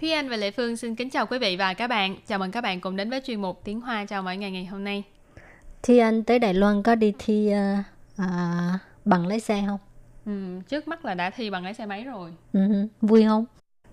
[0.01, 2.15] Thúy Anh và Lệ Phương xin kính chào quý vị và các bạn.
[2.27, 4.65] Chào mừng các bạn cùng đến với chuyên mục Tiếng Hoa chào mỗi ngày ngày
[4.65, 5.03] hôm nay.
[5.83, 7.85] Thi Anh tới Đài Loan có đi thi uh,
[8.21, 9.79] uh, bằng lái xe không?
[10.25, 12.31] Ừ, trước mắt là đã thi bằng lái xe máy rồi.
[12.53, 12.59] Ừ,
[13.01, 13.45] vui không?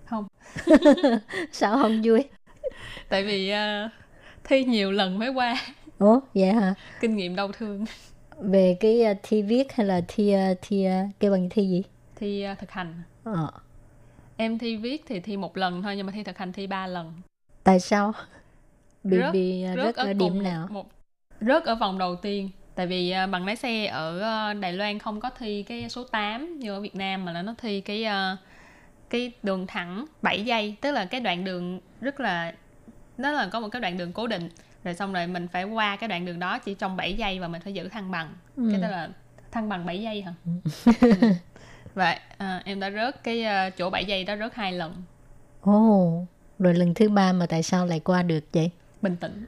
[0.05, 0.27] Không.
[1.51, 2.23] Sao không vui?
[3.09, 3.91] Tại vì uh,
[4.43, 5.55] thi nhiều lần mới qua.
[5.99, 6.73] Ủa, vậy hả?
[7.01, 7.85] Kinh nghiệm đau thương.
[8.41, 11.83] Về cái uh, thi viết hay là thi uh, thi uh, cái bằng thi gì?
[12.15, 13.03] Thi uh, thực hành.
[13.23, 13.51] Ờ.
[14.37, 16.87] Em thi viết thì thi một lần thôi nhưng mà thi thực hành thi ba
[16.87, 17.13] lần.
[17.63, 18.13] Tại sao?
[19.03, 20.67] Bị Rớt- bị uh, rớt ở điểm cùng nào?
[20.69, 20.91] Một,
[21.41, 22.49] rớt ở vòng đầu tiên.
[22.75, 26.03] Tại vì uh, bằng lái xe ở uh, Đài Loan không có thi cái số
[26.03, 28.05] 8 như ở Việt Nam mà là nó thi cái
[29.09, 32.53] cái đường thẳng 7 giây, tức là cái đoạn đường rất là
[33.17, 34.49] nó là có một cái đoạn đường cố định
[34.83, 37.47] rồi xong rồi mình phải qua cái đoạn đường đó chỉ trong 7 giây và
[37.47, 38.33] mình phải giữ thăng bằng.
[38.55, 38.69] Ừ.
[38.71, 39.09] Cái đó là
[39.51, 40.33] thăng bằng 7 giây hả?
[41.97, 45.03] Vậy à, em đã rớt cái uh, chỗ 7 giây đó rớt hai lần.
[45.61, 46.25] Ồ,
[46.59, 48.71] rồi lần thứ ba mà tại sao lại qua được vậy?
[49.01, 49.45] Bình tĩnh.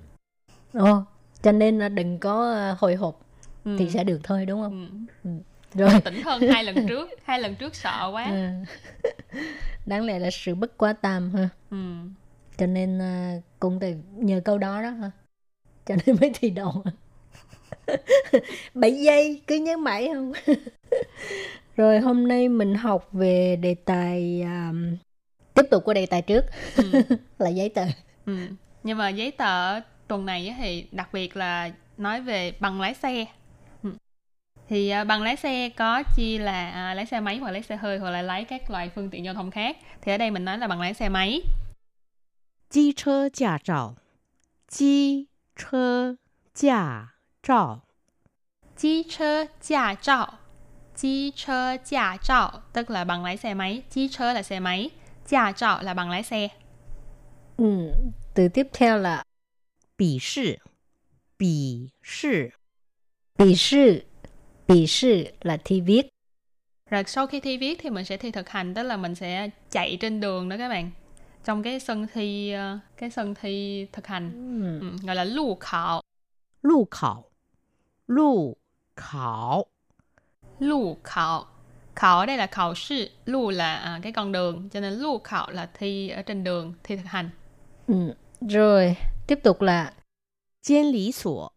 [0.74, 1.04] Ồ,
[1.42, 3.20] cho nên đừng có uh, hồi hộp
[3.66, 3.76] Ừ.
[3.80, 5.06] thì sẽ được thôi đúng không?
[5.24, 5.30] Ừ.
[5.74, 5.90] Rồi.
[5.90, 7.10] Bình tĩnh hơn hai lần trước.
[7.24, 8.26] Hai lần trước sợ quá.
[8.26, 8.48] Ừ.
[9.86, 11.50] Đáng lẽ là sự bất quá tam ha.
[11.72, 11.78] Ừ.
[12.58, 13.00] Cho nên
[13.60, 15.12] cũng từ nhờ câu đó đó ha.
[15.86, 16.84] Cho nên mới thi đậu.
[18.74, 20.32] 7 giây cứ nhớ mãi không?
[21.80, 24.98] rồi hôm nay mình học về đề tài um,
[25.54, 26.46] tiếp tục của đề tài trước.
[26.76, 26.84] Ừ.
[27.38, 27.84] là giấy tờ.
[28.26, 28.38] Ừ.
[28.84, 33.26] nhưng mà giấy tờ tuần này thì đặc biệt là nói về bằng lái xe.
[33.84, 33.90] Ừ.
[34.70, 37.76] thì à, bằng lái xe có chia là à, lái xe máy hoặc lái xe
[37.76, 39.78] hơi hoặc là lái các loại phương tiện giao thông khác.
[40.02, 41.42] Thì ở đây mình nói là bằng lái xe máy.
[42.70, 43.96] Chi chơ giả trào.
[44.70, 45.26] Chi
[45.58, 46.16] chơ
[46.56, 47.08] giả
[47.44, 47.82] trào.
[48.78, 50.28] Chi chơ giả trào.
[51.02, 53.84] Chi chơ giả trạo tức là bằng lái xe máy.
[53.90, 54.90] Chi chơ là xe máy,
[55.26, 56.48] giả trạo là bằng lái xe.
[57.58, 57.92] Ừ,
[58.36, 59.24] từ tiếp theo là
[59.98, 60.56] bỉ sư.
[61.40, 62.50] Bỉ sư.
[63.38, 64.02] Bỉ sư.
[64.68, 66.08] Bỉ sư là thi viết.
[66.90, 69.50] Rồi sau khi thi viết thì mình sẽ thi thực hành, tức là mình sẽ
[69.72, 70.92] chạy trên đường đó các bạn.
[71.46, 74.32] Trong cái sân thi ờ, cái sân thi thực hành
[74.62, 74.80] ừ.
[74.80, 76.02] Ừ, gọi là lưu khảo.
[76.64, 77.30] Lưu khảo.
[78.08, 78.56] Lưu
[78.96, 79.66] khảo
[80.60, 81.46] lưu khảo
[81.96, 85.20] khảo ở đây là khảo sư lưu là à, cái con đường cho nên lưu
[85.24, 87.30] khảo là thi ở trên đường thi thực hành
[87.88, 88.14] ừ.
[88.42, 88.96] rồi
[89.28, 89.94] tiếp tục là
[90.62, 91.52] Chiên lý sổ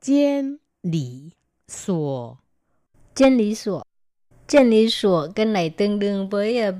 [0.00, 1.30] Chiên lý
[1.68, 2.36] sổ
[3.14, 3.82] Chiên lý sổ
[4.46, 6.74] Chiên lý sổ Cái này tương đương với uh,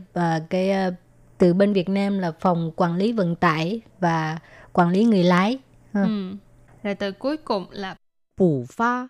[0.50, 0.94] cái uh,
[1.42, 4.38] từ bên Việt Nam là phòng quản lý vận tải và
[4.72, 5.58] quản lý người lái.
[5.94, 6.00] Ừ.
[6.82, 7.96] Rồi từ cuối cùng là
[8.36, 9.08] bù pha.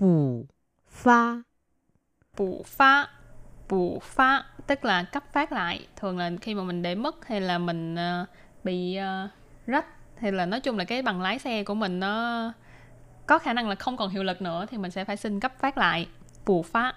[0.00, 0.46] Bù
[0.88, 1.42] pha
[2.36, 3.08] bù phá.
[3.68, 5.86] Bù phá tức là cấp phát lại.
[5.96, 8.28] Thường là khi mà mình để mất hay là mình uh,
[8.64, 9.30] bị uh,
[9.66, 12.52] rách hay là nói chung là cái bằng lái xe của mình nó
[13.26, 15.52] có khả năng là không còn hiệu lực nữa thì mình sẽ phải xin cấp
[15.58, 16.08] phát lại.
[16.46, 16.92] Bù phá.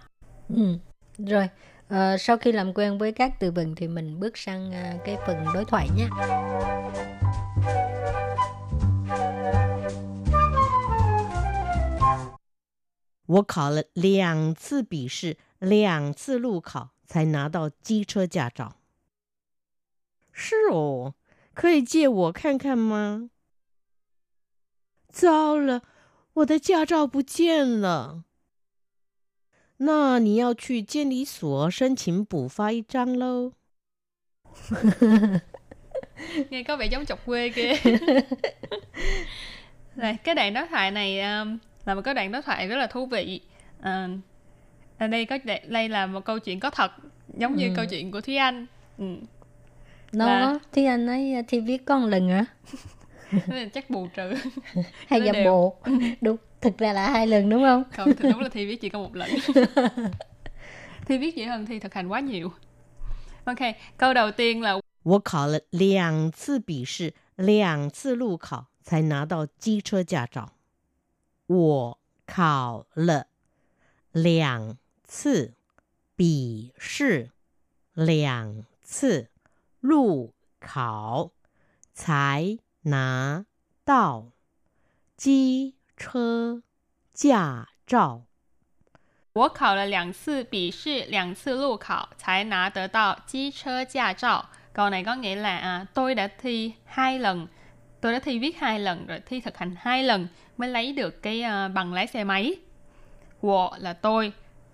[0.49, 0.78] Ừ.
[1.17, 1.49] Rồi
[1.89, 5.17] ờ, sau khi làm quen với các từ vựng thì mình bước sang ờ, cái
[5.28, 6.08] phần đối thoại nhé.
[13.28, 18.76] 我考了两次笔试，两次路考，才拿到机车驾照。
[20.33, 21.14] 是哦，
[21.54, 23.30] 可以借我看看吗？
[25.09, 25.83] 糟了，
[26.35, 28.24] 我的驾照不见了。
[29.78, 33.52] 那你要去监理所申请补发一张喽。
[36.50, 37.74] nghe có vẻ giống chọc quê kia
[39.96, 42.87] Rồi, cái đoạn đối thoại này um, là một cái đoạn đối thoại rất là
[42.87, 43.40] thú vị
[43.80, 44.09] à,
[44.98, 46.90] ở đây có đây là một câu chuyện có thật
[47.38, 47.72] giống như Ừ.
[47.76, 48.66] câu chuyện của thúy anh
[48.98, 49.04] ừ.
[50.12, 52.44] Nó Là- thì anh ấy ờ, thi viết con lần hả?
[53.30, 54.35] Thế nên chắc bù trừ
[55.09, 55.44] Hay Nó giảm đều.
[55.44, 55.76] bộ?
[56.20, 57.85] Đúng, thực ra là hai lần đúng không?
[57.96, 59.30] không thì đúng là thi viết chỉ có một lần
[61.07, 62.52] thi viết dễ hơn thi thực hành quá nhiều
[63.44, 63.59] ok
[63.96, 70.52] câu đầu tiên là 我考了两次笔试，两次路考，才拿到机车驾照。
[71.48, 73.26] 我考了
[74.12, 75.54] 两次
[76.16, 77.30] 笔试，
[77.92, 79.28] 两次
[79.80, 81.30] 路考，
[81.92, 83.44] 才拿
[83.85, 84.33] 到
[85.16, 86.62] 机车
[87.12, 88.22] 驾照。
[89.33, 94.48] 我考了两次笔试，两次路考才拿得到机车驾照.
[94.72, 97.46] Câu này có nghĩa là à, tôi đã thi hai lần,
[98.00, 100.28] tôi đã thi viết hai lần rồi thi thực hành hai lần
[100.60, 102.56] mới lấy được cái uh, bằng lái xe máy.
[103.41, 104.34] Wo là tôi,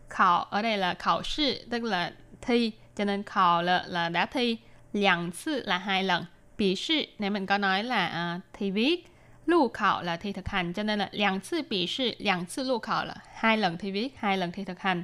[0.09, 4.25] khảo ở đây là khảo sư tức là thi, cho nên khảo là là đã
[4.25, 4.57] thi,
[4.93, 6.25] liang sư là hai lần,
[6.57, 9.07] bỉ sư này mình có nói là uh, thi viết,
[9.45, 12.63] lưu khảo là thi thực hành, cho nên là liang sư bỉ sư, liang sư
[12.63, 15.03] lưu khảo là hai lần thi viết, hai lần thi thực hành.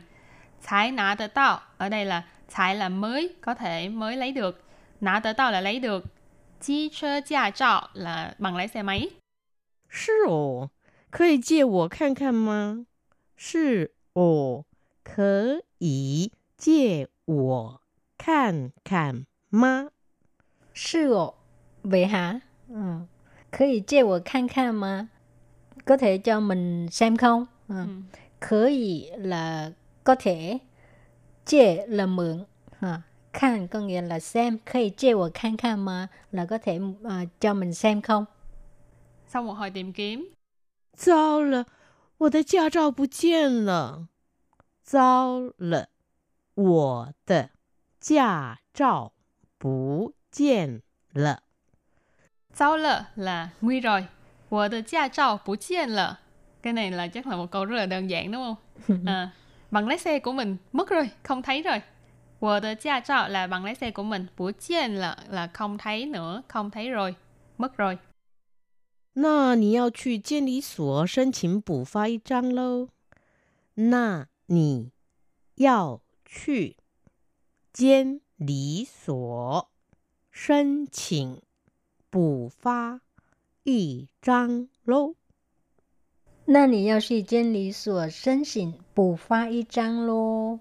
[0.63, 4.63] Thái nã tới tao, ở đây là thái là mới, có thể mới lấy được,
[5.01, 6.05] nã tới tao là lấy được,
[6.61, 9.09] chi chơ gia trọ là bằng lái xe máy.
[9.90, 10.70] 是哦，
[11.10, 12.86] 可以借我看看吗？
[13.36, 14.64] 是哦，
[15.02, 17.80] 可以借我
[18.18, 19.90] 看看吗？
[20.74, 21.34] 是哦，
[21.82, 22.40] vậy hả?
[22.68, 23.06] Ừ.
[23.50, 25.08] 可以借我看看吗?
[25.84, 27.46] Có thể cho mình xem không?
[27.68, 27.74] Ừ.
[27.74, 27.86] Ừ.
[28.40, 29.72] Khở ý là
[30.04, 30.58] có thể,
[31.46, 32.44] chê là mượn,
[32.80, 33.02] à,
[33.32, 36.80] khăn có nghĩa là xem, có thể chê của khăn khăn mà là có thể
[37.04, 38.24] à, cho mình xem không?
[39.30, 40.28] sau một hồi tìm kiếm
[40.96, 41.66] 糟了，
[42.18, 44.08] 我的驾照不见了！
[44.82, 45.88] 糟了，
[46.54, 47.50] 我的
[48.00, 49.12] 驾照
[49.58, 51.42] 不见了。
[52.54, 54.06] Sao lờ là nguy rồi.
[54.50, 56.14] Wo de gia trao bù chiên lờ.
[56.62, 58.56] Cái này là chắc là một câu rất là đơn giản đúng không?
[59.06, 59.30] À,
[59.70, 61.82] bằng lái xe của mình mất rồi, không thấy rồi.
[62.40, 65.78] Wo de gia trao là bằng lái xe của mình, bù chiên là là không
[65.78, 67.14] thấy nữa, không thấy rồi,
[67.58, 67.98] mất rồi.
[69.13, 72.87] 那你要去监理所申请补发一张喽。
[73.73, 74.91] 那你
[75.55, 76.77] 要去
[77.73, 79.69] 监理所
[80.31, 81.41] 申请
[82.09, 83.01] 补发
[83.63, 85.15] 一张喽。
[86.45, 90.59] 那你要去监理所申请补发一张 lô.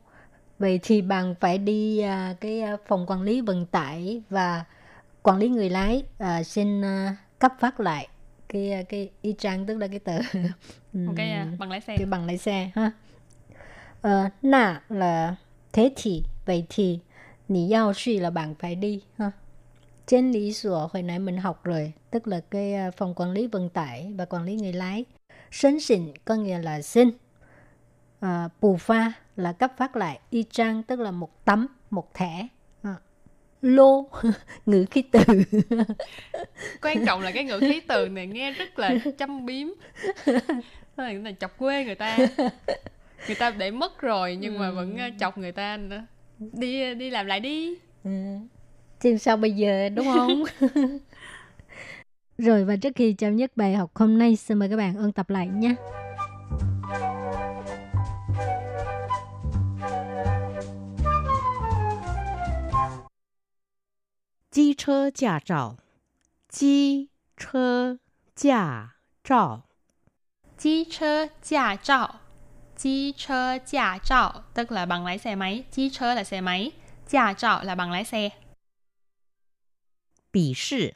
[0.59, 4.65] Vậy thì bạn phải đi à, cái à, phòng quản lý vận tải và
[5.23, 8.09] quản lý người lái à, xin à, cấp phát lại
[8.51, 10.19] cái à, cái y trang tức là cái tờ
[11.17, 11.97] cái à, ừm, bằng lái xe.
[11.99, 12.93] cái bằng lái xe ha.
[14.03, 15.37] Ờ, nà là
[15.73, 16.99] thế thì vậy thì
[17.49, 19.31] nì yao suy là bạn phải đi ha.
[20.07, 23.47] Trên lý sủa hồi nãy mình học rồi, tức là cái à, phòng quản lý
[23.47, 25.05] vận tải và quản lý người lái.
[25.51, 27.11] Sân xịn có nghĩa là xin.
[28.21, 30.21] À, bù pha là cấp phát lại.
[30.31, 32.49] Y trang tức là một tấm, một thẻ.
[33.62, 34.09] Lô,
[34.66, 35.20] ngữ khí từ.
[36.83, 39.68] Quan trọng là cái ngữ khí từ này nghe rất là châm biếm.
[40.96, 42.18] Là, là chọc quê người ta.
[43.27, 46.03] Người ta để mất rồi nhưng mà vẫn ờ, chọc người ta nữa.
[46.38, 47.75] Đi đi làm lại đi.
[48.05, 48.11] Ừ.
[49.01, 50.44] Chứ sao bây giờ đúng không?
[52.38, 55.12] Rồi và trước khi chấm dứt bài học hôm nay, xin mời các bạn ôn
[55.12, 55.75] tập lại nhé.
[64.80, 65.78] 车驾照，
[66.48, 68.00] 机车
[68.36, 69.65] 驾照，
[70.58, 72.20] Chi chơ gia trao.
[72.78, 75.65] Chi chơ gia trao tức là bằng lái xe máy.
[75.72, 76.72] Chi chơ là xe máy.
[77.08, 78.32] Gia trao là bằng lái xe.
[80.32, 80.96] 笔试，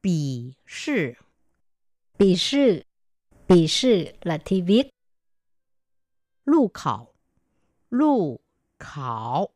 [0.00, 1.16] 笔试，
[2.18, 2.84] Bì sư,
[3.48, 4.90] bì sư là thi viết.
[6.44, 7.14] 路考，
[7.88, 8.40] 路
[8.78, 9.50] 考，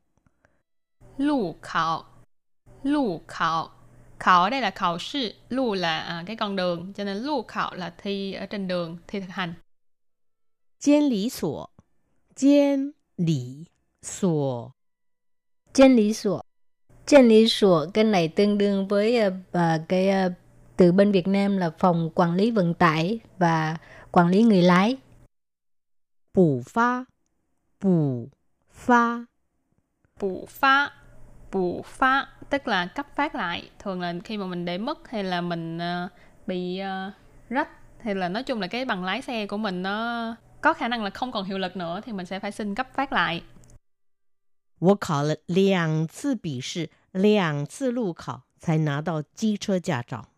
[1.18, 2.04] Lù khảo.
[2.83, 3.69] lưu khảo.
[4.19, 6.93] Khảo ở đây là khảo sư lưu là à, cái con đường.
[6.93, 9.53] Cho nên lưu khảo là thi ở trên đường thi thực hành.
[10.79, 11.67] Jian lý sổ
[12.35, 13.65] Jian lý
[14.01, 14.71] sổ
[15.73, 16.41] Jian lý sổ
[17.07, 19.33] Jian lý sổ cái này tương đương với uh,
[19.87, 20.33] cái uh,
[20.77, 23.77] từ bên Việt Nam là phòng quản lý vận tải và
[24.11, 24.97] quản lý người lái.
[26.33, 27.05] Bù phá
[27.81, 28.27] bù
[28.71, 29.25] phá
[30.19, 30.91] bù phá
[31.51, 33.70] bù phá Tức là cấp phát lại.
[33.78, 36.08] Thường là khi mà mình để mất hay là mình ờ,
[36.46, 37.12] bị ờ,
[37.48, 37.68] rách
[38.00, 41.04] hay là nói chung là cái bằng lái xe của mình nó có khả năng
[41.04, 43.42] là không còn hiệu lực nữa thì mình sẽ phải xin cấp phát lại.
[44.80, 50.28] 我考了两次笔试，两次路考，才拿到机车驾照。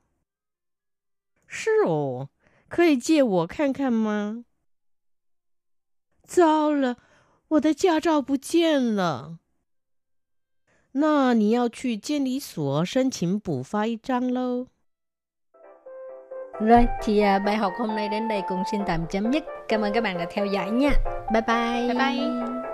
[1.46, 2.28] 是哦，
[2.68, 4.44] 可以借我看看吗？
[6.26, 6.96] 糟了，
[7.48, 9.40] 我的驾照不见了。
[10.94, 14.66] 那你要去监理所申请补发一张喽。
[16.60, 19.44] Rồi thì à, bài học hôm nay đến đây cũng xin tạm chấm dứt.
[19.68, 20.90] Cảm ơn các bạn đã theo dõi nha.
[21.32, 21.88] Bye bye.
[21.88, 22.73] Bye bye.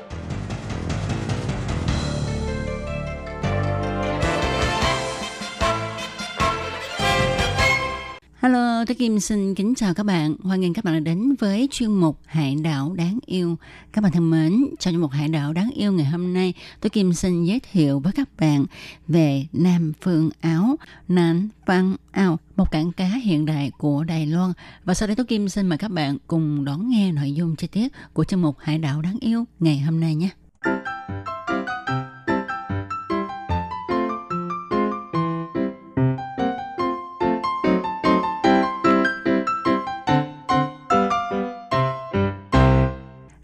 [9.01, 10.35] Kim xin kính chào các bạn.
[10.43, 13.57] Hoan nghênh các bạn đã đến với chuyên mục Hải đảo đáng yêu.
[13.91, 16.89] Các bạn thân mến, trong chuyên mục Hải đảo đáng yêu ngày hôm nay, tôi
[16.89, 18.65] Kim xin giới thiệu với các bạn
[19.07, 20.75] về Nam Phương Áo,
[21.07, 24.51] Nam Văn Áo, một cảng cá hiện đại của Đài Loan.
[24.83, 27.67] Và sau đây tôi Kim xin mời các bạn cùng đón nghe nội dung chi
[27.67, 30.29] tiết của chuyên mục Hải đảo đáng yêu ngày hôm nay nhé.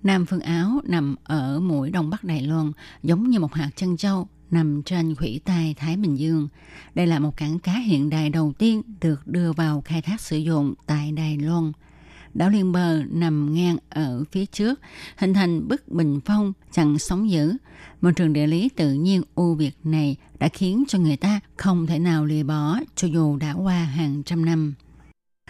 [0.07, 2.71] Nam Phương Áo nằm ở mũi đông bắc Đài Loan,
[3.03, 6.47] giống như một hạt chân châu nằm trên khủy tai Thái Bình Dương.
[6.95, 10.37] Đây là một cảng cá hiện đại đầu tiên được đưa vào khai thác sử
[10.37, 11.71] dụng tại Đài Loan.
[12.33, 14.79] Đảo Liên Bờ nằm ngang ở phía trước,
[15.17, 17.53] hình thành bức bình phong chặn sóng dữ.
[18.01, 21.87] Môi trường địa lý tự nhiên ưu việt này đã khiến cho người ta không
[21.87, 24.73] thể nào lìa bỏ cho dù đã qua hàng trăm năm.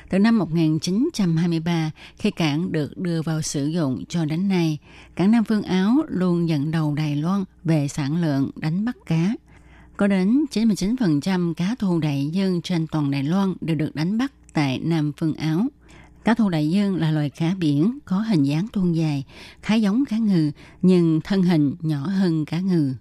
[0.10, 4.78] Từ năm 1923, khi cảng được đưa vào sử dụng cho đến nay,
[5.16, 9.34] cảng Nam Phương Áo luôn dẫn đầu Đài Loan về sản lượng đánh bắt cá.
[9.98, 14.32] Có đến 99% cá thu đại dương trên toàn Đài Loan đều được đánh bắt
[14.54, 15.68] tại Nam Phương Áo.
[16.24, 19.24] Cá thu đại dương là loài cá biển có hình dáng thuôn dài,
[19.62, 22.94] khá giống cá ngừ nhưng thân hình nhỏ hơn cá ngừ.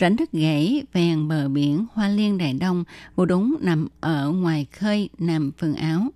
[0.00, 4.66] Rãnh đất gãy ven bờ biển Hoa Liên Đại Đông vô đúng nằm ở ngoài
[4.72, 6.08] khơi Nam Phương Áo.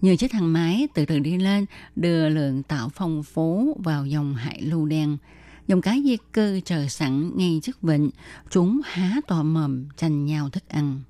[0.00, 4.34] Nhiều chiếc thang máy từ từ đi lên đưa lượng tạo phong phú vào dòng
[4.34, 5.16] hải lưu đen.
[5.66, 8.10] Dòng cá di cư chờ sẵn ngay trước vịnh,
[8.50, 11.00] chúng há to mồm tranh nhau thức ăn.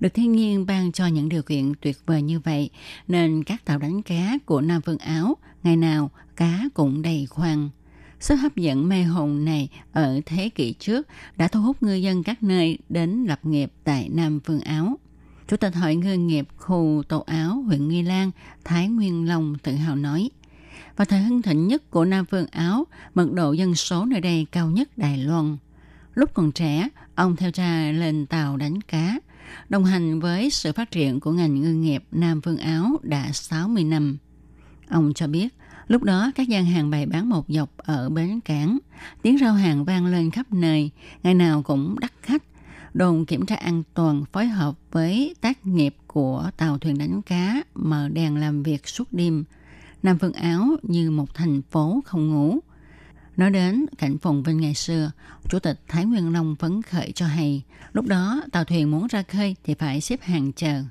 [0.00, 2.70] Được thiên nhiên ban cho những điều kiện tuyệt vời như vậy,
[3.08, 7.70] nên các tàu đánh cá của Nam Phương Áo ngày nào cá cũng đầy khoang.
[8.24, 12.22] Sức hấp dẫn mê hồn này ở thế kỷ trước đã thu hút ngư dân
[12.22, 14.98] các nơi đến lập nghiệp tại Nam Phương Áo.
[15.48, 18.30] Chủ tịch Hội Ngư nghiệp khu Tô Áo, huyện Nghi Lan,
[18.64, 20.30] Thái Nguyên Long tự hào nói.
[20.96, 24.46] Vào thời hưng thịnh nhất của Nam Phương Áo, mật độ dân số nơi đây
[24.52, 25.56] cao nhất Đài Loan.
[26.14, 29.18] Lúc còn trẻ, ông theo cha lên tàu đánh cá,
[29.68, 33.84] đồng hành với sự phát triển của ngành ngư nghiệp Nam Phương Áo đã 60
[33.84, 34.16] năm.
[34.88, 35.54] Ông cho biết,
[35.88, 38.78] Lúc đó các gian hàng bày bán một dọc ở bến cảng,
[39.22, 40.90] tiếng rao hàng vang lên khắp nơi,
[41.22, 42.42] ngày nào cũng đắt khách.
[42.94, 47.62] Đồn kiểm tra an toàn phối hợp với tác nghiệp của tàu thuyền đánh cá
[47.74, 49.44] mở đèn làm việc suốt đêm.
[50.02, 52.58] Nam Phương Áo như một thành phố không ngủ.
[53.36, 55.10] Nói đến cảnh phồn vinh ngày xưa,
[55.48, 59.22] Chủ tịch Thái Nguyên Long phấn khởi cho hay, lúc đó tàu thuyền muốn ra
[59.22, 60.82] khơi thì phải xếp hàng chờ.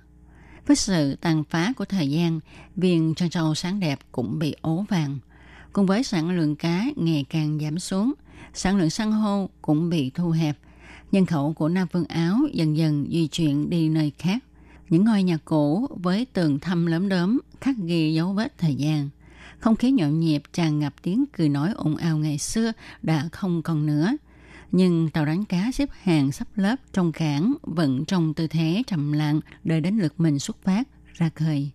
[0.67, 2.39] Với sự tàn phá của thời gian,
[2.75, 5.17] viên trân châu sáng đẹp cũng bị ố vàng.
[5.73, 8.13] Cùng với sản lượng cá ngày càng giảm xuống,
[8.53, 10.57] sản lượng san hô cũng bị thu hẹp.
[11.11, 14.43] Nhân khẩu của Nam vương Áo dần dần di chuyển đi nơi khác.
[14.89, 19.09] Những ngôi nhà cũ với tường thâm lớn đớm khắc ghi dấu vết thời gian.
[19.59, 22.71] Không khí nhộn nhịp tràn ngập tiếng cười nói ồn ào ngày xưa
[23.01, 24.11] đã không còn nữa–
[24.73, 29.11] nhưng tàu đánh cá xếp hàng sắp lớp trong cảng vẫn trong tư thế trầm
[29.11, 31.69] lặng đợi đến lượt mình xuất phát ra khơi.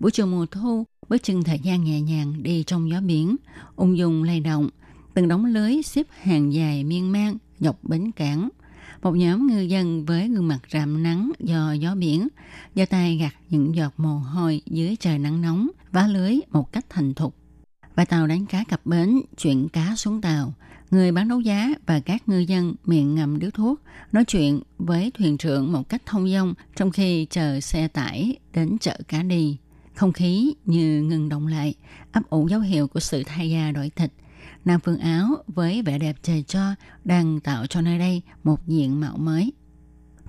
[0.00, 3.36] Buổi chiều mùa thu, bước chân thời gian nhẹ nhàng đi trong gió biển,
[3.76, 4.68] ung dung lay động,
[5.14, 8.48] từng đóng lưới xếp hàng dài miên man dọc bến cảng.
[9.02, 12.28] Một nhóm ngư dân với gương mặt rạm nắng do gió biển,
[12.74, 16.86] giơ tay gạt những giọt mồ hôi dưới trời nắng nóng, vá lưới một cách
[16.88, 17.36] thành thục.
[17.94, 20.54] Và tàu đánh cá cập bến, chuyển cá xuống tàu–
[20.90, 23.80] người bán đấu giá và các ngư dân miệng ngầm điếu thuốc
[24.12, 28.78] nói chuyện với thuyền trưởng một cách thông dong trong khi chờ xe tải đến
[28.78, 29.56] chợ cá đi.
[29.94, 31.74] Không khí như ngừng động lại,
[32.12, 34.12] ấp ủ dấu hiệu của sự thay da đổi thịt.
[34.64, 36.74] Nam Phương Áo với vẻ đẹp trời cho
[37.04, 39.52] đang tạo cho nơi đây một diện mạo mới.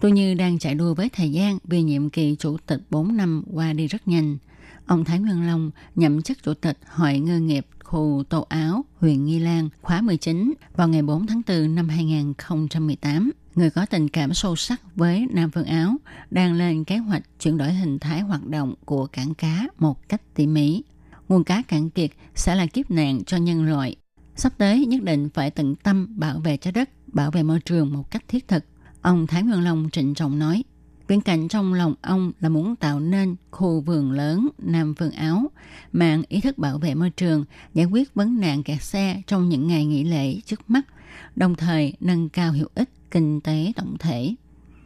[0.02, 3.44] Tôi như đang chạy đua với thời gian vì nhiệm kỳ chủ tịch 4 năm
[3.54, 4.38] qua đi rất nhanh.
[4.86, 9.26] Ông Thái Nguyên Long nhậm chức chủ tịch Hội Ngư nghiệp khu Tô Áo, huyện
[9.26, 13.32] Nghi Lan, khóa 19 vào ngày 4 tháng 4 năm 2018.
[13.56, 15.96] Người có tình cảm sâu sắc với Nam Phương Áo
[16.32, 20.22] đang lên kế hoạch chuyển đổi hình thái hoạt động của cảng cá một cách
[20.34, 20.84] tỉ mỉ.
[21.30, 23.96] Nguồn cá cạn kiệt sẽ là kiếp nạn cho nhân loại.
[24.36, 27.94] Sắp tới nhất định phải tận tâm bảo vệ trái đất, bảo vệ môi trường
[27.94, 28.64] một cách thiết thực.
[29.02, 30.64] Ông Thái Nguyên Long trịnh trọng nói.
[31.08, 35.52] Bên cảnh trong lòng ông là muốn tạo nên khu vườn lớn Nam Phương Áo,
[35.92, 39.68] mang ý thức bảo vệ môi trường, giải quyết vấn nạn kẹt xe trong những
[39.68, 40.82] ngày nghỉ lễ trước mắt,
[41.36, 44.36] đồng thời nâng cao hiệu ích kinh tế tổng thể.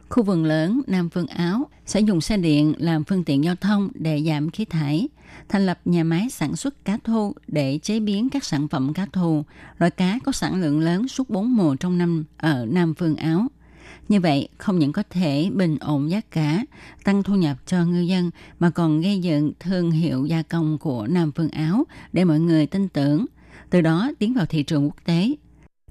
[0.08, 3.88] Khu vườn lớn Nam Phương Áo sẽ dùng xe điện làm phương tiện giao thông
[3.94, 5.08] để giảm khí thải,
[5.48, 9.06] thành lập nhà máy sản xuất cá thu để chế biến các sản phẩm cá
[9.12, 9.44] thu
[9.78, 13.46] loại cá có sản lượng lớn suốt 4 mùa trong năm ở Nam Phương Áo.
[14.08, 16.64] Như vậy, không những có thể bình ổn giá cả,
[17.04, 21.06] tăng thu nhập cho ngư dân, mà còn gây dựng thương hiệu gia công của
[21.06, 23.26] Nam Phương Áo để mọi người tin tưởng,
[23.70, 25.32] từ đó tiến vào thị trường quốc tế.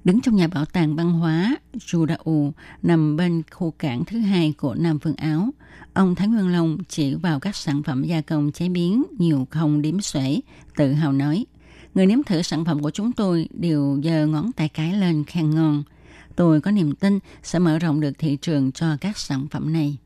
[0.04, 2.52] Đứng trong nhà bảo tàng văn hóa Judau
[2.82, 5.50] nằm bên khu cảng thứ hai của Nam Phương Áo,
[5.94, 9.82] ông Thái Nguyên Long chỉ vào các sản phẩm gia công chế biến nhiều không
[9.82, 10.40] điếm xuể,
[10.76, 11.46] tự hào nói.
[11.94, 15.50] Người nếm thử sản phẩm của chúng tôi đều giơ ngón tay cái lên khen
[15.50, 15.82] ngon.
[16.36, 19.96] Tôi có niềm tin sẽ mở rộng được thị trường cho các sản phẩm này.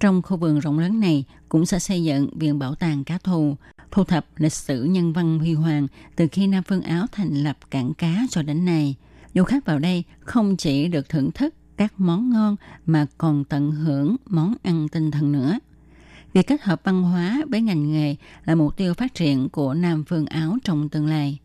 [0.00, 3.56] Trong khu vườn rộng lớn này cũng sẽ xây dựng viện bảo tàng cá thù,
[3.90, 7.58] thu thập lịch sử nhân văn huy hoàng từ khi Nam Phương Áo thành lập
[7.70, 8.94] cảng cá cho đến nay.
[9.34, 12.56] Du khách vào đây không chỉ được thưởng thức các món ngon
[12.86, 15.58] mà còn tận hưởng món ăn tinh thần nữa.
[16.32, 20.04] Việc kết hợp văn hóa với ngành nghề là mục tiêu phát triển của Nam
[20.04, 21.38] Phương Áo trong tương lai.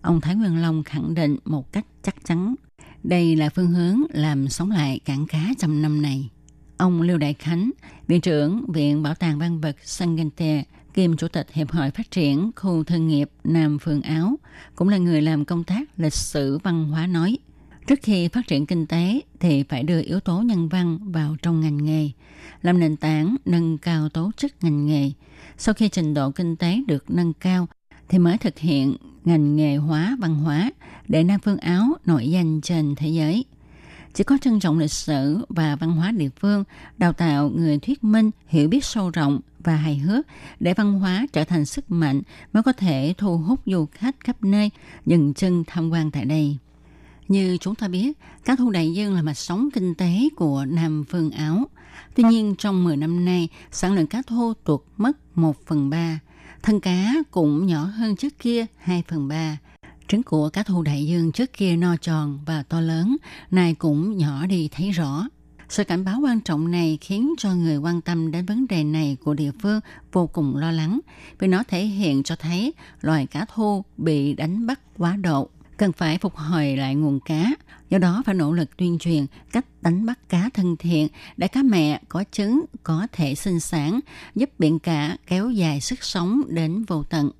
[0.00, 2.54] Ông Thái Nguyên Long khẳng định một cách chắc chắn.
[3.02, 6.30] Đây là phương hướng làm sống lại cảng cá trăm năm này.
[6.76, 7.70] Ông Lưu Đại Khánh,
[8.06, 12.50] Viện trưởng Viện Bảo tàng Văn vật Sangente, kiêm Chủ tịch Hiệp hội Phát triển
[12.56, 14.36] Khu Thương nghiệp Nam Phương Áo,
[14.74, 17.38] cũng là người làm công tác lịch sử văn hóa nói.
[17.86, 21.60] Trước khi phát triển kinh tế thì phải đưa yếu tố nhân văn vào trong
[21.60, 22.10] ngành nghề,
[22.62, 25.10] làm nền tảng nâng cao tố chất ngành nghề.
[25.58, 27.68] Sau khi trình độ kinh tế được nâng cao
[28.08, 30.70] thì mới thực hiện ngành nghề hóa văn hóa
[31.08, 33.44] để Nam Phương Áo nổi danh trên thế giới.
[34.14, 36.64] Chỉ có trân trọng lịch sử và văn hóa địa phương,
[36.98, 40.26] đào tạo người thuyết minh hiểu biết sâu rộng và hài hước
[40.60, 44.44] để văn hóa trở thành sức mạnh mới có thể thu hút du khách khắp
[44.44, 44.70] nơi
[45.06, 46.56] dừng chân tham quan tại đây.
[47.28, 51.04] Như chúng ta biết, cá thu đại dương là mạch sống kinh tế của Nam
[51.08, 51.64] Phương Áo.
[52.14, 56.20] Tuy nhiên, trong 10 năm nay, sản lượng cá thô tuột mất 1 phần 3.
[56.62, 59.58] Thân cá cũng nhỏ hơn trước kia 2 phần 3.
[60.08, 63.16] Trứng của cá thu đại dương trước kia no tròn và to lớn,
[63.50, 65.28] nay cũng nhỏ đi thấy rõ.
[65.68, 69.16] Sự cảnh báo quan trọng này khiến cho người quan tâm đến vấn đề này
[69.24, 69.80] của địa phương
[70.12, 71.00] vô cùng lo lắng
[71.38, 75.92] vì nó thể hiện cho thấy loài cá thu bị đánh bắt quá độ cần
[75.92, 77.50] phải phục hồi lại nguồn cá.
[77.90, 81.62] Do đó phải nỗ lực tuyên truyền cách đánh bắt cá thân thiện để cá
[81.62, 84.00] mẹ có trứng có thể sinh sản,
[84.34, 87.30] giúp biển cả kéo dài sức sống đến vô tận.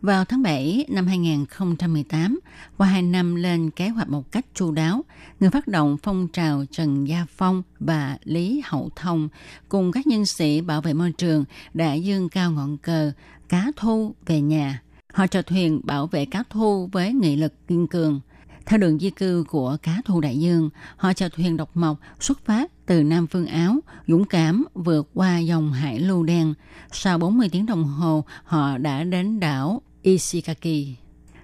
[0.00, 2.40] Vào tháng 7 năm 2018,
[2.76, 5.04] qua hai năm lên kế hoạch một cách chu đáo,
[5.40, 9.28] người phát động phong trào Trần Gia Phong và Lý Hậu Thông
[9.68, 11.44] cùng các nhân sĩ bảo vệ môi trường
[11.74, 13.12] đã dương cao ngọn cờ
[13.48, 14.82] cá thu về nhà
[15.12, 18.20] Họ trò thuyền bảo vệ cá thu với nghị lực kiên cường.
[18.66, 22.44] Theo đường di cư của cá thu đại dương, họ chèo thuyền độc mộc xuất
[22.44, 26.54] phát từ Nam Phương Áo, dũng cảm vượt qua dòng hải lưu đen.
[26.92, 30.96] Sau 40 tiếng đồng hồ, họ đã đến đảo Ishikaki.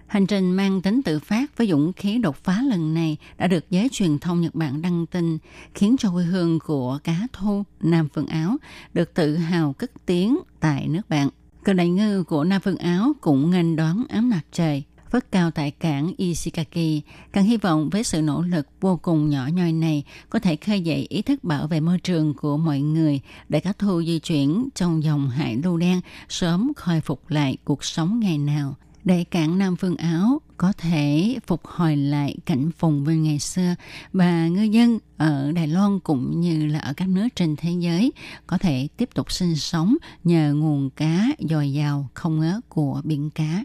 [0.07, 3.71] Hành trình mang tính tự phát với dũng khí đột phá lần này đã được
[3.71, 5.39] giới truyền thông Nhật Bản đăng tin,
[5.75, 8.57] khiến cho quê hương của cá thu Nam Phương Áo
[8.95, 11.29] được tự hào cất tiếng tại nước bạn.
[11.65, 15.51] Cờ đại ngư của Nam Phương Áo cũng nghênh đón ám mặt trời vất cao
[15.51, 17.03] tại cảng Ishikaki,
[17.33, 20.81] càng hy vọng với sự nỗ lực vô cùng nhỏ nhoi này có thể khơi
[20.81, 24.69] dậy ý thức bảo vệ môi trường của mọi người để các thu di chuyển
[24.75, 28.75] trong dòng hải lưu đen sớm khôi phục lại cuộc sống ngày nào
[29.07, 33.75] để cảng Nam Phương Áo có thể phục hồi lại cảnh phùng vinh ngày xưa
[34.13, 38.13] và ngư dân ở Đài Loan cũng như là ở các nước trên thế giới
[38.47, 43.31] có thể tiếp tục sinh sống nhờ nguồn cá dồi dào không ngớt của biển
[43.31, 43.65] cá.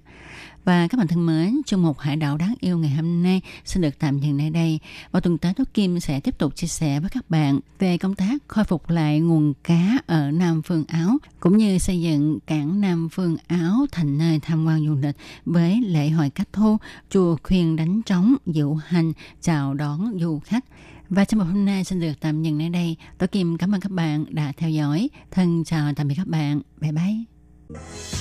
[0.66, 3.82] Và các bạn thân mến, trong một hải đảo đáng yêu ngày hôm nay xin
[3.82, 4.80] được tạm dừng nơi đây.
[5.12, 8.16] Và tuần tới Tố Kim sẽ tiếp tục chia sẻ với các bạn về công
[8.16, 12.82] tác khôi phục lại nguồn cá ở Nam Phương Áo cũng như xây dựng cảng
[12.82, 16.78] Nam Phương Áo thành nơi tham quan du lịch với lễ hội cách thu,
[17.09, 20.66] chùa khuyên đánh trống, diệu hành, chào đón du khách.
[21.09, 22.95] Và trong một hôm nay xin được tạm dừng nơi đây.
[23.18, 25.09] Tố Kim cảm ơn các bạn đã theo dõi.
[25.32, 26.62] Thân chào tạm biệt các bạn.
[26.82, 28.20] Bye bye.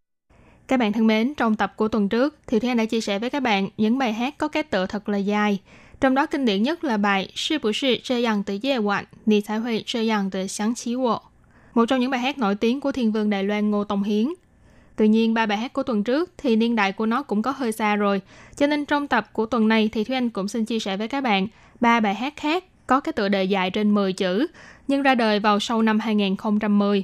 [0.71, 3.29] Các bạn thân mến, trong tập của tuần trước, Thiều Thiên đã chia sẻ với
[3.29, 5.59] các bạn những bài hát có cái tựa thật là dài.
[6.01, 9.05] Trong đó kinh điển nhất là bài Sư bù sư chê yang từ dê hoạn,
[9.25, 11.19] nì thái huy chê yang từ sáng chí wo.
[11.73, 14.27] Một trong những bài hát nổi tiếng của thiên vương Đài Loan Ngô Tông Hiến.
[14.95, 17.51] Tuy nhiên, ba bài hát của tuần trước thì niên đại của nó cũng có
[17.51, 18.21] hơi xa rồi,
[18.55, 21.07] cho nên trong tập của tuần này thì Thúy Anh cũng xin chia sẻ với
[21.07, 21.47] các bạn
[21.79, 24.47] ba bài hát khác có cái tựa đề dài trên 10 chữ,
[24.87, 27.03] nhưng ra đời vào sau năm 2010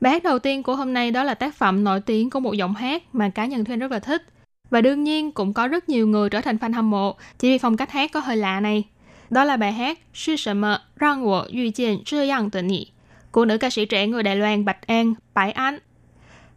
[0.00, 2.52] Bài hát đầu tiên của hôm nay đó là tác phẩm nổi tiếng của một
[2.52, 4.26] giọng hát mà cá nhân Thuyên rất là thích.
[4.70, 7.58] Và đương nhiên cũng có rất nhiều người trở thành fan hâm mộ chỉ vì
[7.58, 8.84] phong cách hát có hơi lạ này.
[9.30, 12.86] Đó là bài hát Sư Sợ Mơ Rang Wo Yu Jian Zhe Yang Tự Nị
[13.30, 15.78] của nữ ca sĩ trẻ người Đài Loan Bạch An, Bãi An.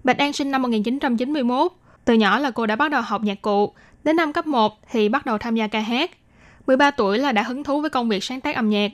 [0.03, 1.71] Bạch An sinh năm 1991.
[2.05, 3.73] Từ nhỏ là cô đã bắt đầu học nhạc cụ.
[4.03, 6.11] Đến năm cấp 1 thì bắt đầu tham gia ca hát.
[6.67, 8.91] 13 tuổi là đã hứng thú với công việc sáng tác âm nhạc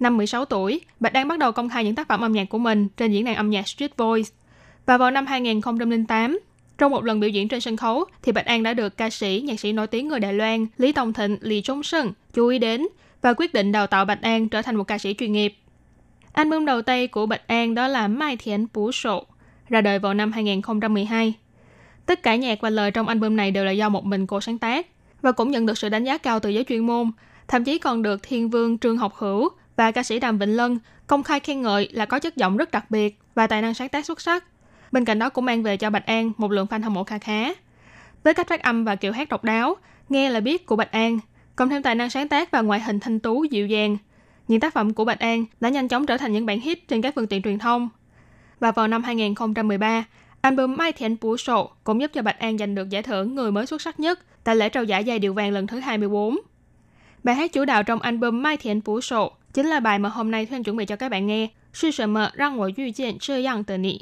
[0.00, 2.58] Năm 16 tuổi, Bạch Đan bắt đầu công khai những tác phẩm âm nhạc của
[2.58, 4.30] mình trên diễn đàn âm nhạc Street Voice.
[4.86, 6.38] Và vào năm 2008,
[6.78, 9.42] trong một lần biểu diễn trên sân khấu, thì Bạch An đã được ca sĩ,
[9.44, 12.58] nhạc sĩ nổi tiếng người Đài Loan Lý Tông Thịnh, Lý Trung Sơn chú ý
[12.58, 12.86] đến
[13.22, 15.54] và quyết định đào tạo Bạch An trở thành một ca sĩ chuyên nghiệp.
[16.32, 19.26] Album đầu tay của Bạch An đó là Mai Thiện Bú Sộ,
[19.68, 21.34] ra đời vào năm 2012.
[22.06, 24.58] Tất cả nhạc và lời trong album này đều là do một mình cô sáng
[24.58, 24.86] tác
[25.22, 27.10] và cũng nhận được sự đánh giá cao từ giới chuyên môn,
[27.48, 29.48] thậm chí còn được Thiên Vương Trương Học Hữu
[29.78, 32.70] và ca sĩ Đàm Vĩnh Lân công khai khen ngợi là có chất giọng rất
[32.70, 34.44] đặc biệt và tài năng sáng tác xuất sắc.
[34.92, 37.18] Bên cạnh đó cũng mang về cho Bạch An một lượng fan hâm mộ khá
[37.18, 37.52] khá.
[38.24, 39.76] Với cách phát âm và kiểu hát độc đáo,
[40.08, 41.18] nghe là biết của Bạch An,
[41.56, 43.96] cộng thêm tài năng sáng tác và ngoại hình thanh tú dịu dàng,
[44.48, 47.02] những tác phẩm của Bạch An đã nhanh chóng trở thành những bản hit trên
[47.02, 47.88] các phương tiện truyền thông.
[48.60, 50.04] Và vào năm 2013,
[50.40, 53.52] album Mai Thiện Bú Sộ cũng giúp cho Bạch An giành được giải thưởng người
[53.52, 56.38] mới xuất sắc nhất tại lễ trao giải giai điệu vàng lần thứ 24.
[57.24, 60.30] Bài hát chủ đạo trong album Mai Thiện Bú Sộ chính là bài mà hôm
[60.30, 63.18] nay Thuyên chuẩn bị cho các bạn nghe, Sư sợ mờ răng ngồi duy diện
[63.18, 64.00] chưa yang tờ nị.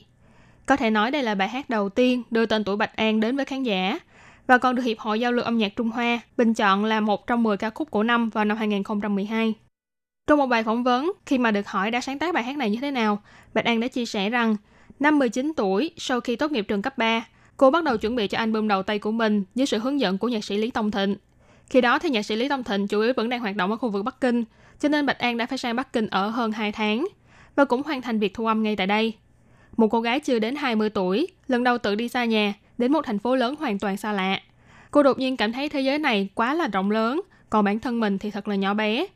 [0.66, 3.36] Có thể nói đây là bài hát đầu tiên đưa tên tuổi Bạch An đến
[3.36, 3.98] với khán giả
[4.46, 7.26] và còn được Hiệp hội Giao lưu âm nhạc Trung Hoa bình chọn là một
[7.26, 9.54] trong 10 ca khúc của năm vào năm 2012.
[10.26, 12.70] Trong một bài phỏng vấn, khi mà được hỏi đã sáng tác bài hát này
[12.70, 13.22] như thế nào,
[13.54, 14.56] Bạch An đã chia sẻ rằng,
[15.00, 17.26] năm 19 tuổi, sau khi tốt nghiệp trường cấp 3,
[17.56, 20.18] cô bắt đầu chuẩn bị cho album đầu tay của mình dưới sự hướng dẫn
[20.18, 21.16] của nhạc sĩ Lý Tông Thịnh.
[21.70, 23.76] Khi đó thì nhạc sĩ Lý Tông Thịnh chủ yếu vẫn đang hoạt động ở
[23.76, 24.44] khu vực Bắc Kinh,
[24.80, 27.06] cho nên Bạch An đã phải sang Bắc Kinh ở hơn 2 tháng
[27.56, 29.14] và cũng hoàn thành việc thu âm ngay tại đây.
[29.76, 33.04] Một cô gái chưa đến 20 tuổi, lần đầu tự đi xa nhà, đến một
[33.04, 34.40] thành phố lớn hoàn toàn xa lạ.
[34.90, 38.00] Cô đột nhiên cảm thấy thế giới này quá là rộng lớn, còn bản thân
[38.00, 39.06] mình thì thật là nhỏ bé.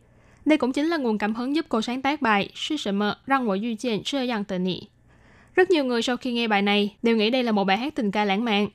[0.45, 3.17] Đây cũng chính là nguồn cảm hứng giúp cô sáng tác bài Sư sở mơ
[3.27, 4.81] răng wo yu jian chưa yang Tự nị.
[5.55, 7.95] Rất nhiều người sau khi nghe bài này đều nghĩ đây là một bài hát
[7.95, 8.69] tình ca lãng mạn.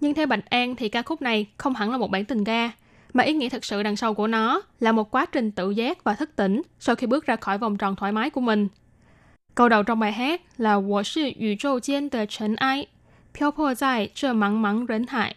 [0.00, 2.70] Nhưng theo Bạch An thì ca khúc này không hẳn là một bản tình ca,
[3.13, 6.03] mà ý nghĩa thực sự đằng sau của nó là một quá trình tự giác
[6.03, 8.67] và thức tỉnh sau khi bước ra khỏi vòng tròn thoải mái của mình.
[9.55, 12.87] Câu đầu trong bài hát là 我是宇宙间的尘埃，
[13.33, 15.35] 漂泊在这茫茫人海.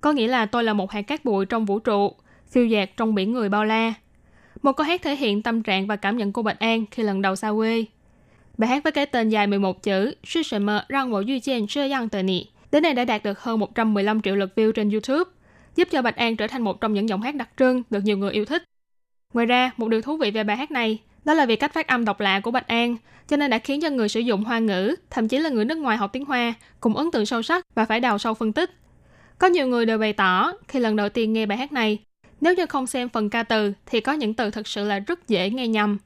[0.00, 2.12] Có nghĩa là tôi là một hạt cát bụi trong vũ trụ,
[2.50, 3.94] phiêu dạt trong biển người bao la.
[4.62, 7.22] Một câu hát thể hiện tâm trạng và cảm nhận của Bạch An khi lần
[7.22, 7.84] đầu xa quê.
[8.58, 11.66] Bài hát với cái tên dài 11 chữ Sư sở mơ răng bộ duy chen
[11.66, 14.90] sơ yang tờ nị đến nay đã đạt được hơn 115 triệu lượt view trên
[14.90, 15.30] YouTube,
[15.75, 18.17] giúp cho Bạch An trở thành một trong những giọng hát đặc trưng được nhiều
[18.17, 18.63] người yêu thích.
[19.33, 21.87] Ngoài ra, một điều thú vị về bài hát này đó là vì cách phát
[21.87, 22.95] âm độc lạ của Bạch An,
[23.27, 25.77] cho nên đã khiến cho người sử dụng Hoa ngữ, thậm chí là người nước
[25.77, 28.71] ngoài học tiếng Hoa, cùng ấn tượng sâu sắc và phải đào sâu phân tích.
[29.37, 31.99] Có nhiều người đều bày tỏ, khi lần đầu tiên nghe bài hát này,
[32.41, 35.27] nếu như không xem phần ca từ thì có những từ thật sự là rất
[35.27, 35.97] dễ nghe nhầm.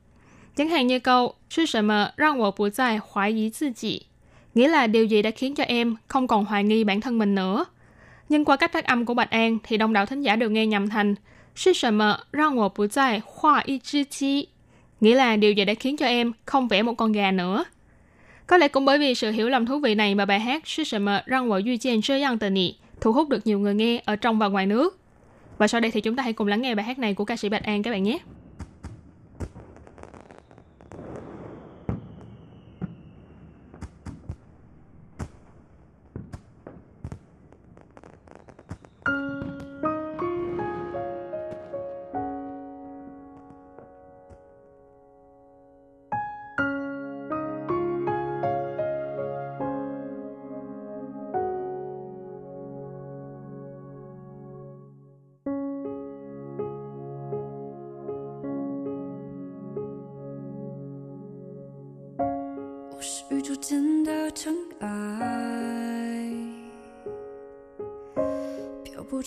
[0.56, 4.06] Chẳng hạn như câu Sư sợ mờ răng bộ bu zai hoài ý tự chỉ
[4.56, 7.36] Nghĩa là điều gì đã khiến cho em không còn hoài nghi bản thân mình
[7.36, 7.66] nữa
[8.30, 10.66] nhưng qua cách phát âm của Bạch An thì đông đảo thính giả đều nghe
[10.66, 11.16] nhầm thành
[11.56, 14.48] Sư sợ mờ ra ngộ bụi dài hoa y chi chi
[15.02, 17.64] Nghĩa là điều gì đã khiến cho em không vẽ một con gà nữa.
[18.48, 20.84] Có lẽ cũng bởi vì sự hiểu lầm thú vị này mà bài hát Sư
[20.84, 23.76] sợ mờ ra ngộ duy chen chơi yang tờ nị thu hút được nhiều người
[23.76, 25.00] nghe ở trong và ngoài nước.
[25.58, 27.36] Và sau đây thì chúng ta hãy cùng lắng nghe bài hát này của ca
[27.36, 28.20] sĩ Bạch An các bạn nhé.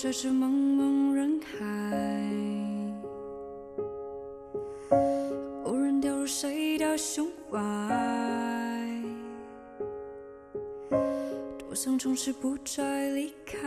[0.01, 1.59] 这是茫茫人海，
[5.65, 7.59] 无人掉入谁的胸怀，
[11.59, 13.59] 多想从此不再离开。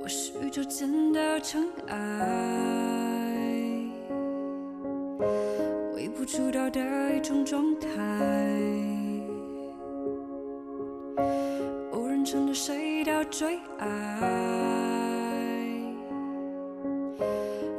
[0.00, 3.36] 我是宇宙间的尘埃，
[5.94, 6.80] 微不足道的
[7.14, 8.73] 一种状态。
[13.36, 13.88] 最爱，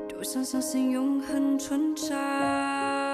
[0.10, 3.05] 多想相信永恒存在。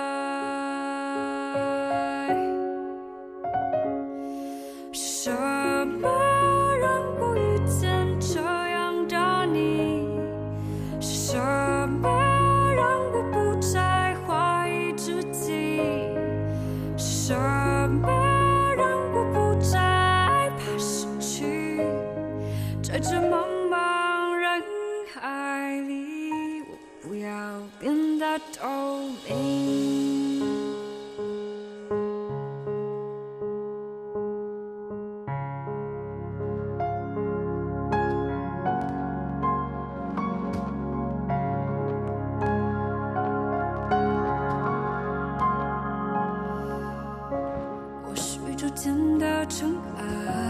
[48.84, 50.41] 见到尘埃。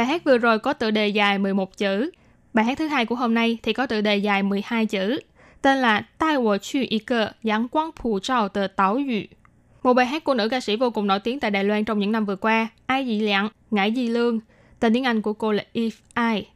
[0.00, 2.10] Bài hát vừa rồi có tựa đề dài 11 chữ.
[2.54, 5.20] Bài hát thứ hai của hôm nay thì có tựa đề dài 12 chữ.
[5.62, 9.20] Tên là Tai wo chu y ke yang quang pu zhao de tao yu.
[9.82, 11.98] Một bài hát của nữ ca sĩ vô cùng nổi tiếng tại Đài Loan trong
[11.98, 14.40] những năm vừa qua, Ai Dị Lạng, Ngải Di Lương.
[14.80, 16.48] Tên tiếng Anh của cô là Eve Ai.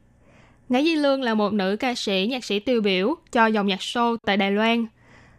[0.68, 3.80] Ngải Di Lương là một nữ ca sĩ, nhạc sĩ tiêu biểu cho dòng nhạc
[3.80, 4.86] show tại Đài Loan.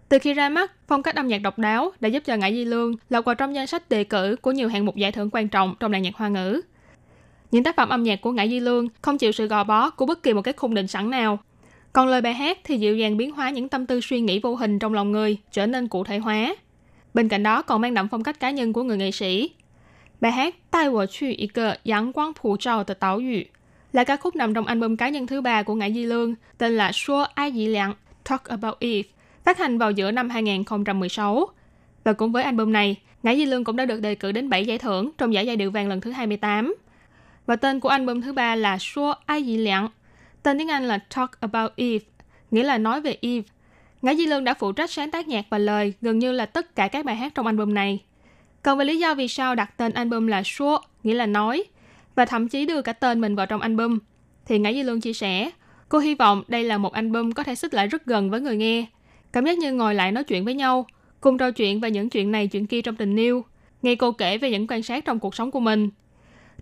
[0.10, 2.66] Từ khi ra mắt, phong cách âm nhạc độc đáo đã giúp cho Ngải Di
[2.66, 5.47] Lương lọt vào trong danh sách đề cử của nhiều hạng mục giải thưởng quan
[5.47, 6.62] trọng trong làng nhạc hoa ngữ.
[7.56, 10.06] Những tác phẩm âm nhạc của Ngải Di Lương không chịu sự gò bó của
[10.06, 11.39] bất kỳ một cái khung định sẵn nào.
[11.93, 14.56] Còn lời bài hát thì dịu dàng biến hóa những tâm tư suy nghĩ vô
[14.56, 16.56] hình trong lòng người trở nên cụ thể hóa.
[17.14, 19.49] Bên cạnh đó còn mang đậm phong cách cá nhân của người nghệ sĩ.
[20.22, 23.41] Bài hát Tai wo chu y ge yang quang pu zhao Tờ tao yu
[23.93, 26.78] là ca khúc nằm trong album cá nhân thứ ba của Ngải Di Lương tên
[26.78, 27.93] là Shuo Ai Dị Liang
[28.30, 29.10] Talk About Eve,
[29.43, 31.47] phát hành vào giữa năm 2016.
[32.03, 34.66] Và cũng với album này, Ngải Di Lương cũng đã được đề cử đến 7
[34.66, 36.76] giải thưởng trong giải giai điệu vàng lần thứ 28.
[37.46, 39.89] Và tên của album thứ ba là Shuo Ai Dị Liang.
[40.43, 42.06] Tên tiếng Anh là Talk About Eve,
[42.52, 43.48] nghĩa là nói về Eve.
[44.02, 46.76] Ngã Di Lương đã phụ trách sáng tác nhạc và lời gần như là tất
[46.76, 48.04] cả các bài hát trong album này.
[48.62, 51.64] Còn về lý do vì sao đặt tên album là Shuo, nghĩa là nói,
[52.16, 54.00] và thậm chí đưa cả tên mình vào trong album,
[54.46, 55.50] thì Ngã Di Lương chia sẻ,
[55.89, 58.58] cô hy vọng đây là một album có thể xích lại rất gần với người
[58.58, 58.86] nghe.
[59.34, 60.86] Cảm giác như ngồi lại nói chuyện với nhau,
[61.22, 63.46] cùng trò chuyện về những chuyện này chuyện kia trong tình yêu,
[63.82, 65.89] nghe cô kể về những quan sát trong cuộc sống của mình.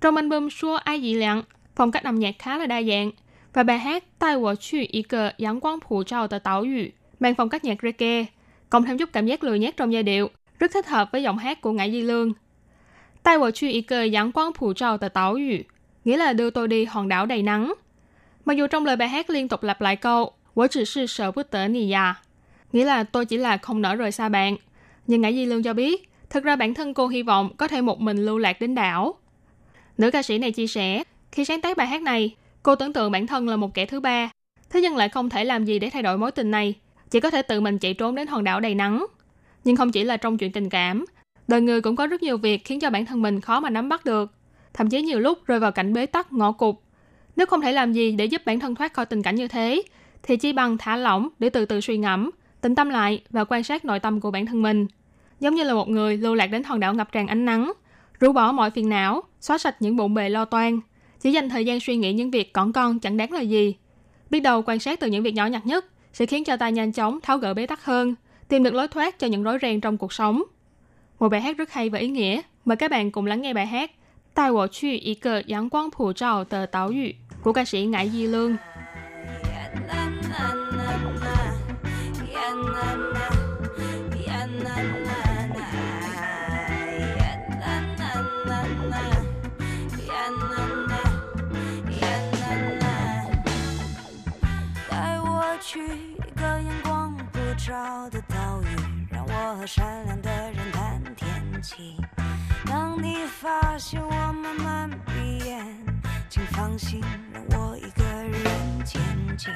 [0.04, 1.43] Trong album Shuo Ai Dị Lặng,
[1.76, 3.12] phong cách âm nhạc khá là đa dạng.
[3.54, 6.89] Và bài hát Tai wo chu y cơ yang quang phủ trao tờ Tảo yu
[7.20, 8.26] mang phong cách nhạc reggae,
[8.70, 10.30] cộng thêm chút cảm giác lười nhác trong giai điệu,
[10.60, 12.34] rất thích hợp với giọng hát của Ngải Di Lương.
[13.24, 15.64] Tai wo chu y cơ yang quang phủ trao tờ Tảo yu
[16.06, 17.74] nghĩa là đưa tôi đi hòn đảo đầy nắng.
[18.45, 21.32] Mặc dù trong lời bài hát liên tục lặp lại câu Wo chỉ sư sợ
[21.32, 22.16] bức tở nì già,
[22.72, 24.58] nghĩa là tôi chỉ là không nỡ rời xa bạn.
[25.08, 27.82] Nhưng Ngải Di Lương cho biết, thực ra bản thân cô hy vọng có thể
[27.82, 29.16] một mình lưu lạc đến đảo.
[29.98, 33.12] Nữ ca sĩ này chia sẻ, khi sáng tác bài hát này, cô tưởng tượng
[33.12, 34.30] bản thân là một kẻ thứ ba,
[34.70, 36.74] thế nhưng lại không thể làm gì để thay đổi mối tình này,
[37.10, 39.06] chỉ có thể tự mình chạy trốn đến hòn đảo đầy nắng.
[39.64, 41.06] Nhưng không chỉ là trong chuyện tình cảm,
[41.48, 43.89] đời người cũng có rất nhiều việc khiến cho bản thân mình khó mà nắm
[43.89, 44.32] bắt được,
[44.74, 46.76] thậm chí nhiều lúc rơi vào cảnh bế tắc ngõ cụt.
[47.36, 49.82] Nếu không thể làm gì để giúp bản thân thoát khỏi tình cảnh như thế,
[50.24, 52.30] thì chỉ bằng thả lỏng để từ từ suy ngẫm,
[52.62, 54.88] tĩnh tâm lại và quan sát nội tâm của bản thân mình.
[55.39, 57.72] Giống như là một người lưu lạc đến hòn đảo ngập tràn ánh nắng,
[58.24, 60.80] rũ bỏ mọi phiền não, xóa sạch những bộn bề lo toan,
[61.20, 63.76] chỉ dành thời gian suy nghĩ những việc còn con chẳng đáng là gì.
[64.30, 66.92] Biết đầu quan sát từ những việc nhỏ nhặt nhất sẽ khiến cho ta nhanh
[66.92, 68.16] chóng tháo gỡ bế tắc hơn,
[68.48, 70.44] tìm được lối thoát cho những rối ren trong cuộc sống.
[71.20, 73.66] Một bài hát rất hay và ý nghĩa, mời các bạn cùng lắng nghe bài
[73.66, 73.92] hát
[74.34, 77.12] Tai wo chu yi ge yang guang pu zhao de tao yu
[77.44, 78.56] của ca sĩ Ngải Di Lương.
[84.66, 85.03] Yeah,
[95.66, 101.95] 去一个阳光不照的岛屿，让我和善良的人谈天气。
[102.66, 105.66] 当你发现我慢慢闭眼，
[106.30, 107.01] 请放心，
[107.32, 108.43] 让我一个人
[108.86, 109.01] 前
[109.38, 109.53] 进。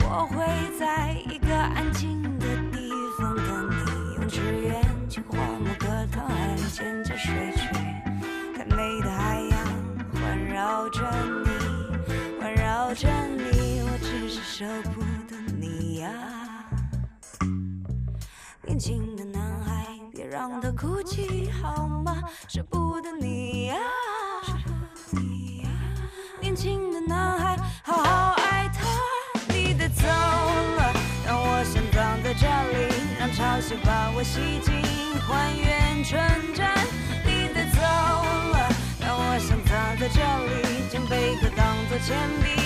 [0.00, 0.44] 我会
[0.76, 6.34] 在一个安静的地方等你，用纸鸢、青花、某个、糖画，
[6.72, 7.68] 渐渐睡去。
[8.56, 9.56] 太美的海洋
[10.20, 11.00] 环绕着
[11.44, 11.48] 你，
[12.40, 14.91] 环绕着你，我只是舍不得。
[18.72, 22.22] 年轻的男孩，别让他哭泣好吗？
[22.48, 23.76] 舍不得你呀。
[26.40, 27.54] 年轻的男孩，
[27.84, 28.80] 好好爱他。
[29.52, 30.90] 你得走了，
[31.26, 34.72] 让我想躺在这里，让潮汐把我洗净，
[35.20, 36.18] 还原纯
[36.54, 36.66] 真。
[37.26, 42.61] 你得走了，让我想躺在这里，将贝壳当做钱币。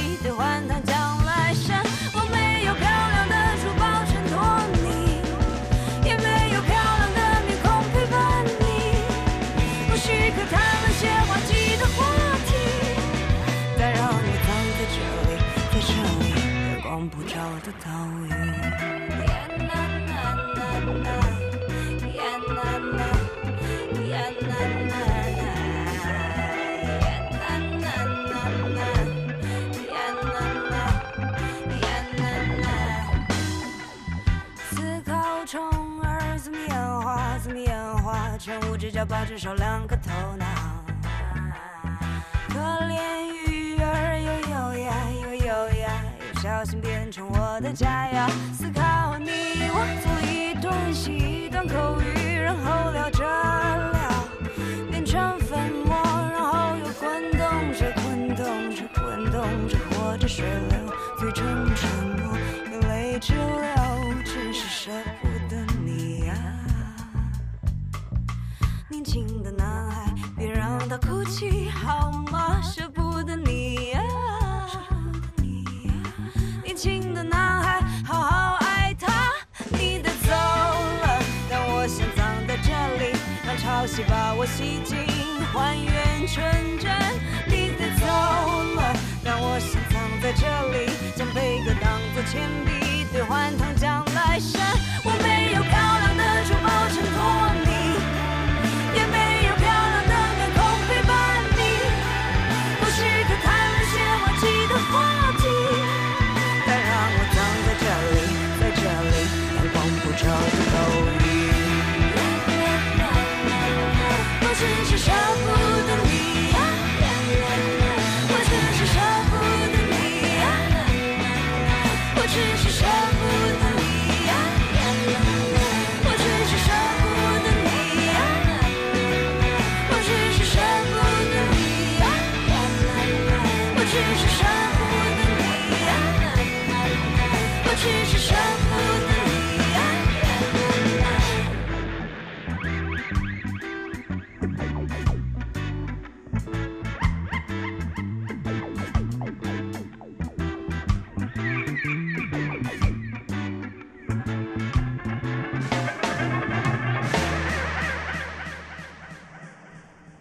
[38.70, 40.46] 五只脚，八只手，两个头脑。
[42.48, 42.94] 可怜
[43.48, 44.92] 鱼儿又优雅
[45.22, 45.90] 又优雅，
[46.32, 48.28] 又小心变成我的佳肴。
[48.54, 49.30] 思考你
[49.68, 52.85] 我，做一段戏，一段口语，然后。
[69.16, 72.60] 年轻的男孩，别让他哭泣好吗？
[72.60, 74.02] 舍不得你啊！
[76.62, 79.32] 年轻的男孩，好好爱她。
[79.70, 84.98] 你的走了，但我想葬在这里，让潮汐把我洗净，
[85.50, 86.92] 还原纯真。
[87.46, 88.94] 你的走了，
[89.24, 94.60] 但我想葬在这里，将贝壳当作铅笔，兑换糖浆来生。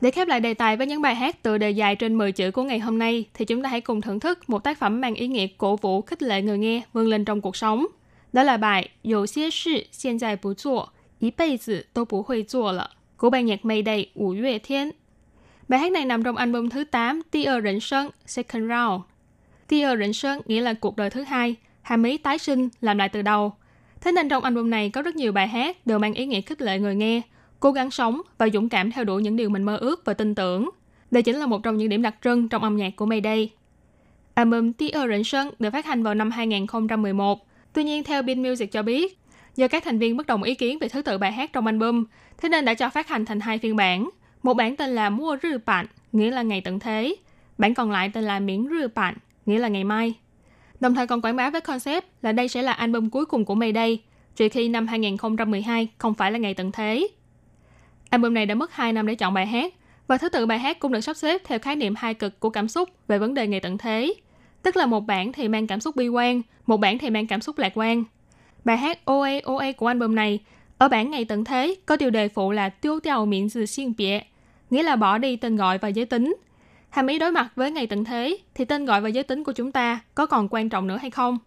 [0.05, 2.51] Để khép lại đề tài với những bài hát tựa đề dài trên 10 chữ
[2.51, 5.15] của ngày hôm nay, thì chúng ta hãy cùng thưởng thức một tác phẩm mang
[5.15, 7.85] ý nghĩa cổ vũ khích lệ người nghe vươn lên trong cuộc sống.
[8.33, 10.85] Đó là bài Dầu xie shi hiện tại bù zuo,
[11.19, 14.91] ý bây zi tô bù hui zuo lợ của ban nhạc Mayday Wu Yue Thiên.
[15.67, 19.01] Bài hát này nằm trong album thứ 8 Tia Rịnh Sơn Second Round.
[19.67, 23.09] Tia Rịnh Sơn nghĩa là cuộc đời thứ hai, hàm ý tái sinh, làm lại
[23.09, 23.53] từ đầu.
[24.01, 26.61] Thế nên trong album này có rất nhiều bài hát đều mang ý nghĩa khích
[26.61, 27.21] lệ người nghe–
[27.65, 30.35] cố gắng sống và dũng cảm theo đuổi những điều mình mơ ước và tin
[30.35, 30.69] tưởng.
[31.11, 33.49] Đây chính là một trong những điểm đặc trưng trong âm nhạc của Mayday.
[34.33, 37.47] Album Tia Rỉnh Sơn được phát hành vào năm 2011.
[37.73, 39.19] Tuy nhiên, theo Bin Music cho biết,
[39.55, 42.03] do các thành viên bất đồng ý kiến về thứ tự bài hát trong album,
[42.37, 44.09] thế nên đã cho phát hành thành hai phiên bản.
[44.43, 47.15] Một bản tên là Mua Rư Bạn, nghĩa là ngày tận thế.
[47.57, 50.13] Bản còn lại tên là Miễn Rư Bạn, nghĩa là ngày mai.
[50.79, 53.55] Đồng thời còn quảng bá với concept là đây sẽ là album cuối cùng của
[53.55, 54.01] Mayday,
[54.35, 57.07] trừ khi năm 2012 không phải là ngày tận thế.
[58.15, 59.73] Album này đã mất 2 năm để chọn bài hát,
[60.07, 62.49] và thứ tự bài hát cũng được sắp xếp theo khái niệm hai cực của
[62.49, 64.13] cảm xúc về vấn đề ngày tận thế.
[64.61, 67.41] Tức là một bản thì mang cảm xúc bi quan, một bản thì mang cảm
[67.41, 68.03] xúc lạc quan.
[68.65, 70.39] Bài hát OA OA của album này
[70.77, 73.93] ở bản ngày tận thế có tiêu đề phụ là tiêu tiêu miệng sự xuyên
[73.97, 74.19] bịa,
[74.69, 76.35] nghĩa là bỏ đi tên gọi và giới tính.
[76.89, 79.53] Hàm ý đối mặt với ngày tận thế thì tên gọi và giới tính của
[79.53, 81.37] chúng ta có còn quan trọng nữa hay không?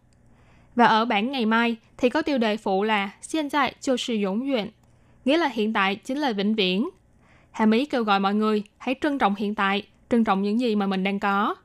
[0.75, 4.15] Và ở bản ngày mai thì có tiêu đề phụ là Hiện tại chưa sử
[4.15, 4.71] dụng duyện,
[5.28, 6.90] nghĩa là hiện tại chính là vĩnh viễn.
[7.52, 10.76] Hàm ý kêu gọi mọi người hãy trân trọng hiện tại, trân trọng những gì
[10.76, 11.56] mà mình đang có.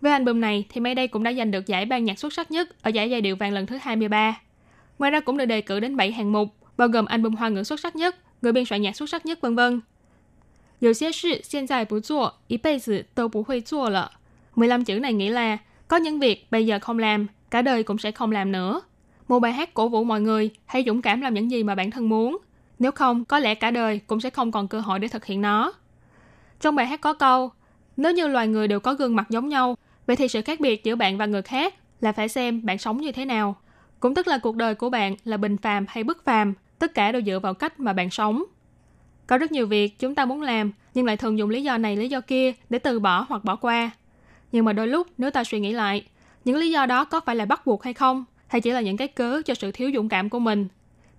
[0.00, 2.82] Với album này thì Mayday cũng đã giành được giải ban nhạc xuất sắc nhất
[2.82, 4.40] ở giải giai điệu vàng lần thứ 23.
[4.98, 7.62] Ngoài ra cũng được đề cử đến 7 hạng mục, bao gồm album hoa ngữ
[7.62, 9.80] xuất sắc nhất, người biên soạn nhạc xuất sắc nhất vân vân.
[10.80, 14.12] 有些事现在不做，一辈子都不会做了。
[14.54, 15.58] 15 chữ này nghĩa là
[15.88, 18.80] có những việc bây giờ không làm, cả đời cũng sẽ không làm nữa.
[19.28, 21.90] Một bài hát cổ vũ mọi người hãy dũng cảm làm những gì mà bản
[21.90, 22.38] thân muốn.
[22.81, 25.41] Nếu không, có lẽ cả đời cũng sẽ không còn cơ hội để thực hiện
[25.41, 25.73] nó.
[26.59, 27.51] Trong bài hát có câu,
[27.97, 29.77] nếu như loài người đều có gương mặt giống nhau,
[30.07, 33.01] vậy thì sự khác biệt giữa bạn và người khác là phải xem bạn sống
[33.01, 33.55] như thế nào.
[33.99, 37.11] Cũng tức là cuộc đời của bạn là bình phàm hay bất phàm, tất cả
[37.11, 38.43] đều dựa vào cách mà bạn sống.
[39.27, 41.95] Có rất nhiều việc chúng ta muốn làm, nhưng lại thường dùng lý do này
[41.95, 43.91] lý do kia để từ bỏ hoặc bỏ qua.
[44.51, 46.05] Nhưng mà đôi lúc nếu ta suy nghĩ lại,
[46.45, 48.97] những lý do đó có phải là bắt buộc hay không, hay chỉ là những
[48.97, 50.67] cái cớ cho sự thiếu dũng cảm của mình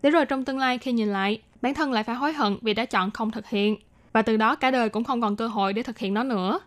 [0.02, 2.74] Để rồi trong tương lai khi nhìn lại, bản thân lại phải hối hận vì
[2.74, 3.76] đã chọn không thực hiện,
[4.14, 6.60] và từ đó cả đời cũng không còn cơ hội để thực hiện nó nữa.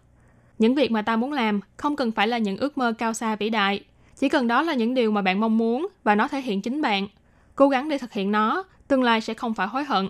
[0.59, 3.37] Những việc mà ta muốn làm không cần phải là những ước mơ cao xa
[3.37, 3.85] vĩ đại,
[4.17, 6.83] chỉ cần đó là những điều mà bạn mong muốn và nó thể hiện chính
[6.83, 7.09] bạn.
[7.55, 10.09] Cố gắng để thực hiện nó, tương lai sẽ không phải hối hận.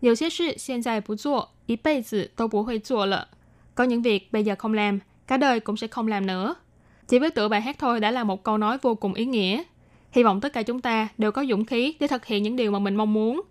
[0.00, 3.28] 有些事现在不做，一辈子都不会做了。
[3.74, 6.54] Có những việc bây giờ không làm, cả đời cũng sẽ không làm nữa.
[7.08, 9.62] Chỉ với tựa bài hát thôi đã là một câu nói vô cùng ý nghĩa.
[10.12, 12.70] Hy vọng tất cả chúng ta đều có dũng khí để thực hiện những điều
[12.70, 13.42] mà mình mong muốn.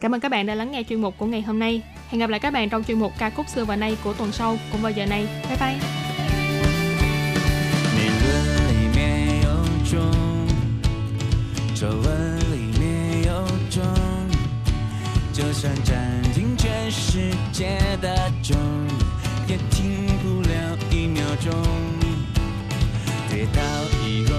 [0.00, 1.82] Cảm ơn các bạn đã lắng nghe chuyên mục của ngày hôm nay.
[2.08, 4.32] Hẹn gặp lại các bạn trong chuyên mục ca khúc xưa và nay của tuần
[4.32, 5.26] sau cùng vào giờ này.
[5.48, 5.78] Bye bye!
[7.96, 8.28] 理论
[8.68, 9.48] 里面有
[9.90, 10.00] 钟，
[11.74, 13.84] 皱纹里面有钟，
[15.32, 17.20] 就算占尽全世
[17.52, 18.56] 界的钟，
[19.48, 21.52] 也停不了一秒钟。
[23.30, 23.62] 跌倒
[24.06, 24.34] 以后